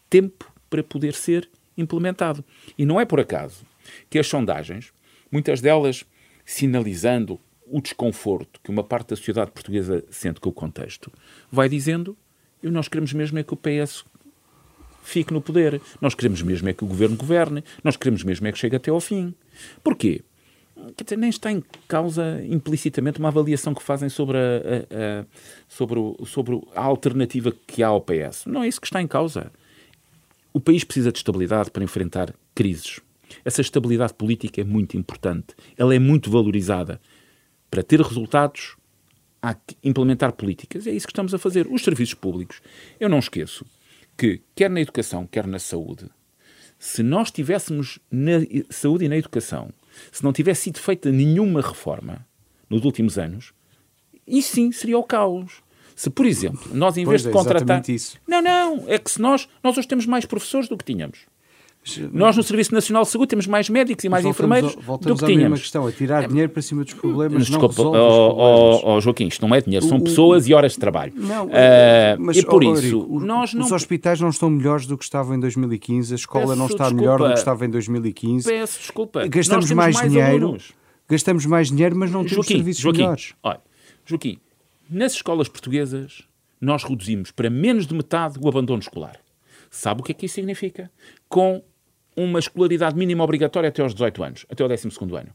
Tempo 0.09 0.49
para 0.71 0.85
poder 0.85 1.13
ser 1.13 1.51
implementado. 1.77 2.45
E 2.79 2.87
não 2.87 3.01
é 3.01 3.05
por 3.05 3.19
acaso 3.19 3.67
que 4.09 4.17
as 4.17 4.29
sondagens, 4.29 4.93
muitas 5.29 5.61
delas 5.61 6.05
sinalizando 6.45 7.41
o 7.67 7.81
desconforto 7.81 8.61
que 8.63 8.71
uma 8.71 8.85
parte 8.85 9.09
da 9.09 9.17
sociedade 9.17 9.51
portuguesa 9.51 10.05
sente 10.09 10.39
com 10.39 10.51
o 10.51 10.53
contexto, 10.53 11.11
vai 11.51 11.69
dizendo 11.69 12.17
e 12.63 12.71
nós 12.71 12.87
queremos 12.87 13.13
mesmo 13.13 13.41
é 13.41 13.43
que 13.43 13.55
o 13.55 13.57
PS 13.57 14.05
fique 15.03 15.33
no 15.33 15.41
poder. 15.41 15.83
Nós 16.01 16.15
queremos 16.15 16.43
mesmo 16.43 16.69
é 16.69 16.73
que 16.73 16.85
o 16.85 16.87
governo 16.87 17.17
governe. 17.17 17.65
Nós 17.83 17.97
queremos 17.97 18.23
mesmo 18.23 18.47
é 18.47 18.53
que 18.53 18.59
chegue 18.59 18.77
até 18.77 18.93
ao 18.93 19.01
fim. 19.01 19.35
Porquê? 19.83 20.23
Quer 20.97 21.05
dizer, 21.05 21.17
nem 21.17 21.31
está 21.31 21.51
em 21.51 21.63
causa 21.87 22.43
implicitamente 22.49 23.19
uma 23.19 23.29
avaliação 23.29 23.75
que 23.75 23.83
fazem 23.83 24.09
sobre 24.09 24.39
a, 24.39 24.41
a, 24.41 25.21
a, 25.21 25.27
sobre, 25.69 25.99
o, 25.99 26.17
sobre 26.25 26.61
a 26.75 26.83
alternativa 26.83 27.53
que 27.67 27.83
há 27.83 27.89
ao 27.89 28.01
PS. 28.01 28.47
Não 28.47 28.63
é 28.63 28.69
isso 28.69 28.81
que 28.81 28.87
está 28.87 29.03
em 29.03 29.07
causa. 29.07 29.51
O 30.53 30.61
país 30.61 30.85
precisa 30.85 31.13
de 31.13 31.19
estabilidade 31.19 31.71
para 31.71 31.85
enfrentar 31.85 32.35
crises. 32.55 33.01
Essa 33.45 33.61
estabilidade 33.61 34.15
política 34.15 34.61
é 34.61 34.65
muito 34.65 34.97
importante. 34.97 35.55
Ela 35.77 35.95
é 35.95 35.99
muito 35.99 36.31
valorizada. 36.31 37.01
Para 37.71 37.83
ter 37.83 38.01
resultados, 38.01 38.77
há 39.43 39.55
que 39.55 39.77
implementar 39.85 40.33
políticas. 40.33 40.87
É 40.87 40.91
isso 40.91 41.07
que 41.07 41.13
estamos 41.13 41.35
a 41.35 41.39
fazer. 41.39 41.67
Os 41.71 41.83
serviços 41.83 42.15
públicos. 42.15 42.61
Eu 42.99 43.09
não 43.09 43.19
esqueço 43.19 43.65
que, 44.17 44.41
quer 44.55 44.71
na 44.71 44.81
educação, 44.81 45.27
quer 45.27 45.47
na 45.47 45.59
saúde, 45.59 46.07
se 46.79 47.03
nós 47.03 47.31
tivéssemos 47.31 47.99
na 48.11 48.33
saúde 48.71 49.05
e 49.05 49.09
na 49.09 49.17
educação, 49.17 49.71
se 50.11 50.23
não 50.25 50.33
tivesse 50.33 50.63
sido 50.63 50.79
feita 50.79 51.11
nenhuma 51.11 51.61
reforma 51.61 52.27
nos 52.69 52.85
últimos 52.85 53.19
anos, 53.19 53.53
isso 54.27 54.55
sim 54.55 54.73
seria 54.73 54.99
o 54.99 55.05
caos. 55.05 55.63
Se, 55.95 56.11
por 56.11 56.27
exemplo, 56.27 56.73
nós 56.73 56.97
em 56.97 57.05
vez 57.05 57.23
pois 57.23 57.23
de 57.23 57.29
é, 57.29 57.33
contratar. 57.33 57.91
Isso. 57.91 58.19
Não, 58.27 58.41
não, 58.41 58.85
é 58.87 58.99
que 58.99 59.11
se 59.11 59.21
nós, 59.21 59.49
nós 59.63 59.77
hoje 59.77 59.89
temos 59.89 60.07
mais 60.07 60.25
professores 60.25 60.69
do 60.69 60.77
que 60.77 60.85
tínhamos. 60.85 61.21
Nós, 62.13 62.37
no 62.37 62.43
Serviço 62.43 62.75
Nacional 62.75 63.03
de 63.05 63.09
Saúde, 63.11 63.29
temos 63.29 63.47
mais 63.47 63.69
médicos 63.69 64.05
e 64.05 64.09
mais 64.09 64.23
voltamos 64.25 64.39
enfermeiros 64.57 64.77
a, 64.79 64.87
voltamos 64.87 65.19
do 65.21 65.27
que 65.27 65.33
tínhamos. 65.33 65.51
mesma 65.51 65.63
questão, 65.63 65.87
a 65.87 65.93
tirar 65.93 66.29
dinheiro 66.29 66.51
para 66.51 66.63
cima 66.63 66.85
dos 66.85 66.95
problemas, 66.95 67.47
Desculpa, 67.47 67.67
não 67.69 67.75
problemas. 67.75 68.07
oh, 68.13 68.81
oh, 68.85 69.01
Joaquim, 69.01 69.27
isto 69.29 69.47
não 69.47 69.55
é 69.55 69.61
dinheiro, 69.61 69.87
são 69.87 69.99
O- 69.99 70.01
o- 70.01 70.05
pessoas 70.05 70.47
e 70.49 70.55
horas 70.55 70.73
de 70.73 70.79
trabalho. 70.79 71.13
Não, 71.17 71.49
Ah, 71.53 72.17
mas, 72.19 72.37
e 72.37 72.45
por 72.45 72.63
isso, 72.65 73.07
nós 73.21 73.55
não... 73.55 73.65
os 73.67 73.73
hospitais 73.73 74.21
não 74.21 74.29
estão 74.29 74.51
melhores 74.51 74.87
do 74.87 74.97
que 74.99 75.05
estavam 75.05 75.35
em 75.37 75.41
2015, 75.41 76.13
a 76.13 76.17
escola 76.17 76.47
Peço 76.47 76.57
não 76.59 76.67
está 76.67 76.85
desculpa. 76.85 77.01
melhor 77.01 77.19
do 77.19 77.33
que 77.33 77.39
estava 77.39 77.65
em 77.67 77.71
2015. 77.71 78.49
Peço 78.49 78.79
desculpa. 78.81 79.27
Gastamos 79.29 79.67
temos 79.69 79.77
mais, 79.97 80.01
dinheiro, 80.11 80.45
alunos. 80.47 80.73
gastamos 81.09 81.47
mais 81.47 81.69
dinheiro, 81.69 81.97
mas 81.97 82.11
não 82.11 82.21
temos 82.21 82.33
Joaquim, 82.35 82.55
serviços 82.55 82.83
Joaquim, 82.83 83.01
melhores. 83.03 83.35
olha, 83.43 83.61
Joaquim, 84.05 84.39
nas 84.91 85.13
escolas 85.13 85.49
portuguesas 85.49 86.23
nós 86.61 86.83
reduzimos 86.83 87.31
para 87.31 87.49
menos 87.49 87.87
de 87.87 87.95
metade 87.95 88.37
o 88.43 88.49
abandono 88.49 88.81
escolar. 88.81 89.17
Sabe 89.71 90.01
o 90.01 90.05
que 90.05 90.13
é 90.13 90.15
que 90.15 90.27
isso 90.27 90.37
significa? 90.37 90.91
Com 91.29 91.63
uma 92.25 92.39
escolaridade 92.41 92.97
mínima 92.97 93.23
obrigatória 93.23 93.69
até 93.69 93.81
aos 93.81 93.95
18 93.95 94.23
anos, 94.25 94.47
até 94.49 94.63
ao 94.63 94.69
12º 94.69 95.15
ano. 95.21 95.31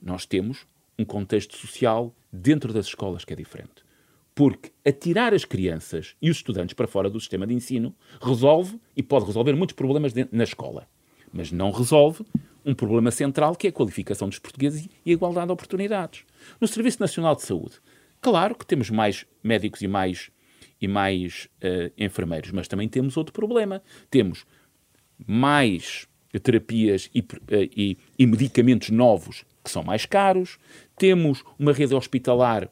Nós 0.00 0.24
temos 0.24 0.66
um 0.98 1.04
contexto 1.04 1.56
social 1.56 2.14
dentro 2.32 2.72
das 2.72 2.86
escolas 2.86 3.24
que 3.24 3.32
é 3.32 3.36
diferente. 3.36 3.84
Porque 4.34 4.72
atirar 4.86 5.34
as 5.34 5.44
crianças 5.44 6.16
e 6.22 6.30
os 6.30 6.38
estudantes 6.38 6.72
para 6.74 6.86
fora 6.86 7.10
do 7.10 7.20
sistema 7.20 7.46
de 7.46 7.52
ensino 7.52 7.94
resolve 8.20 8.80
e 8.96 9.02
pode 9.02 9.26
resolver 9.26 9.52
muitos 9.54 9.76
problemas 9.76 10.12
dentro- 10.14 10.34
na 10.34 10.44
escola. 10.44 10.88
Mas 11.30 11.52
não 11.52 11.70
resolve 11.70 12.24
um 12.64 12.74
problema 12.74 13.10
central 13.10 13.54
que 13.54 13.66
é 13.66 13.70
a 13.70 13.72
qualificação 13.72 14.28
dos 14.28 14.38
portugueses 14.38 14.88
e 15.04 15.10
a 15.10 15.12
igualdade 15.12 15.48
de 15.48 15.52
oportunidades. 15.52 16.24
No 16.58 16.66
Serviço 16.66 16.98
Nacional 17.00 17.34
de 17.36 17.42
Saúde, 17.42 17.76
claro 18.22 18.54
que 18.54 18.64
temos 18.64 18.88
mais 18.88 19.26
médicos 19.42 19.82
e 19.82 19.88
mais, 19.88 20.30
e 20.80 20.88
mais 20.88 21.48
eh, 21.60 21.92
enfermeiros, 21.98 22.50
mas 22.52 22.68
também 22.68 22.88
temos 22.88 23.18
outro 23.18 23.34
problema. 23.34 23.82
Temos 24.10 24.46
mais 25.26 26.06
terapias 26.40 27.10
e, 27.14 27.24
eh, 27.50 27.68
e- 27.76 27.96
e 28.18 28.26
medicamentos 28.26 28.90
novos 28.90 29.44
que 29.64 29.70
são 29.70 29.82
mais 29.82 30.06
caros, 30.06 30.58
temos 30.96 31.44
uma 31.58 31.72
rede 31.72 31.94
hospitalar 31.94 32.68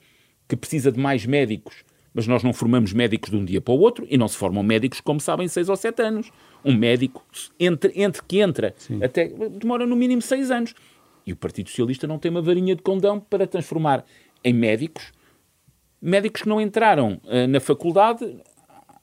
que 0.48 0.56
precisa 0.56 0.90
de 0.90 0.98
mais 0.98 1.24
médicos, 1.24 1.84
mas 2.12 2.26
nós 2.26 2.42
não 2.42 2.52
formamos 2.52 2.92
médicos 2.92 3.30
de 3.30 3.36
um 3.36 3.44
dia 3.44 3.60
para 3.60 3.72
o 3.72 3.78
outro 3.78 4.04
e 4.10 4.18
não 4.18 4.26
se 4.26 4.36
formam 4.36 4.62
médicos, 4.64 5.00
como 5.00 5.20
sabem, 5.20 5.46
seis 5.46 5.68
ou 5.68 5.76
sete 5.76 6.02
anos. 6.02 6.30
Um 6.64 6.74
médico, 6.74 7.24
entre, 7.58 7.92
entre 7.94 8.22
que 8.26 8.40
entra, 8.40 8.74
até 9.02 9.28
demora 9.28 9.86
no 9.86 9.94
mínimo 9.94 10.20
seis 10.20 10.50
anos. 10.50 10.74
E 11.24 11.32
o 11.32 11.36
Partido 11.36 11.68
Socialista 11.68 12.06
não 12.08 12.18
tem 12.18 12.30
uma 12.30 12.42
varinha 12.42 12.74
de 12.74 12.82
condão 12.82 13.20
para 13.20 13.46
transformar 13.46 14.04
em 14.42 14.52
médicos 14.52 15.12
médicos 16.02 16.40
que 16.42 16.48
não 16.48 16.58
entraram 16.60 17.20
eh, 17.28 17.46
na 17.46 17.60
faculdade 17.60 18.24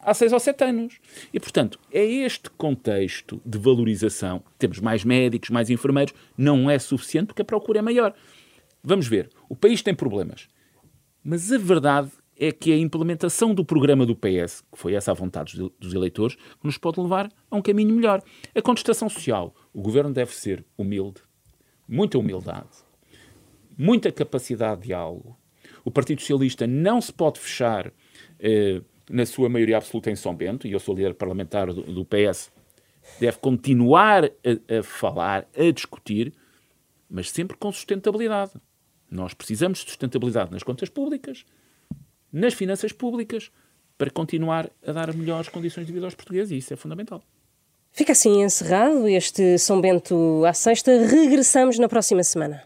há 0.08 0.14
seis 0.14 0.32
ou 0.32 0.40
sete 0.40 0.64
anos. 0.64 1.00
E, 1.34 1.40
portanto, 1.40 1.78
é 1.92 2.04
este 2.04 2.50
contexto 2.52 3.42
de 3.46 3.58
valorização. 3.58 4.42
Temos 4.58 4.80
mais 4.80 5.04
médicos, 5.04 5.50
mais 5.50 5.70
enfermeiros, 5.70 6.14
não 6.38 6.70
é 6.70 6.80
suficiente 6.80 7.28
porque 7.28 7.42
a 7.42 7.46
procura 7.46 7.80
é 7.80 7.82
maior. 7.82 8.14
Vamos 8.82 9.06
ver, 9.08 9.30
o 9.50 9.56
país 9.56 9.82
tem 9.82 9.94
problemas. 9.94 10.48
Mas 11.24 11.52
a 11.52 11.58
verdade 11.58 12.10
é 12.40 12.52
que 12.52 12.72
a 12.72 12.78
implementação 12.78 13.54
do 13.54 13.66
programa 13.66 14.06
do 14.06 14.16
PS, 14.16 14.62
que 14.72 14.78
foi 14.78 14.94
essa 14.94 15.12
a 15.12 15.14
vontade 15.14 15.58
dos- 15.80 15.94
eleitores, 15.94 16.38
nos 16.64 16.78
pode 16.78 17.00
levar 17.02 17.30
a 17.52 17.56
um 17.58 17.62
caminho 17.62 17.94
melhor. 17.94 18.22
A 18.56 18.62
contestação 18.62 19.10
social. 19.10 19.54
O 19.74 19.82
governo 19.82 20.14
deve 20.14 20.34
ser 20.34 20.64
humilde, 20.78 21.22
muita 21.88 22.18
humildade, 22.18 22.70
muita 23.78 24.12
capacidade 24.12 24.82
de 24.82 24.88
diálogo. 24.88 25.38
O 25.84 25.92
Partido 25.92 26.22
Socialista 26.22 26.66
não 26.68 27.02
se 27.02 27.12
pode 27.12 27.40
fechar 27.40 27.92
eh, 28.40 28.82
na 29.10 29.26
sua 29.26 29.50
maioria 29.50 29.78
absoluta 29.78 30.12
em 30.12 30.16
São 30.16 30.36
Bento, 30.36 30.68
e 30.68 30.72
eu 30.72 30.80
sou 30.80 30.96
líder 30.96 31.14
parlamentar 31.14 31.74
do, 31.74 31.82
do 31.82 32.06
PS, 32.06 32.52
deve 33.20 33.38
continuar 33.38 34.26
a, 34.26 34.80
a 34.80 34.84
falar, 34.84 35.48
a 35.56 35.72
discutir, 35.72 36.34
mas 37.10 37.30
sempre 37.30 37.56
com 37.58 37.72
sustentabilidade. 37.72 38.52
Nós 39.10 39.34
precisamos 39.34 39.80
de 39.80 39.86
sustentabilidade 39.86 40.52
nas 40.52 40.64
contas 40.64 40.90
públicas, 40.90 41.46
nas 42.32 42.54
finanças 42.54 42.92
públicas, 42.92 43.50
para 43.98 44.12
continuar 44.12 44.70
a 44.86 44.92
dar 44.92 45.14
melhores 45.14 45.50
condições 45.50 45.88
de 45.88 45.94
vida 45.94 46.06
aos 46.06 46.16
portugueses, 46.16 46.52
e 46.52 46.58
isso 46.58 46.74
é 46.74 46.78
fundamental. 46.78 47.24
Fica 47.92 48.12
assim 48.12 48.44
encerrado 48.44 49.08
este 49.08 49.58
São 49.58 49.82
Bento 49.82 50.44
à 50.46 50.54
sexta. 50.54 50.92
Regressamos 51.08 51.80
na 51.80 51.90
próxima 51.90 52.22
semana. 52.24 52.62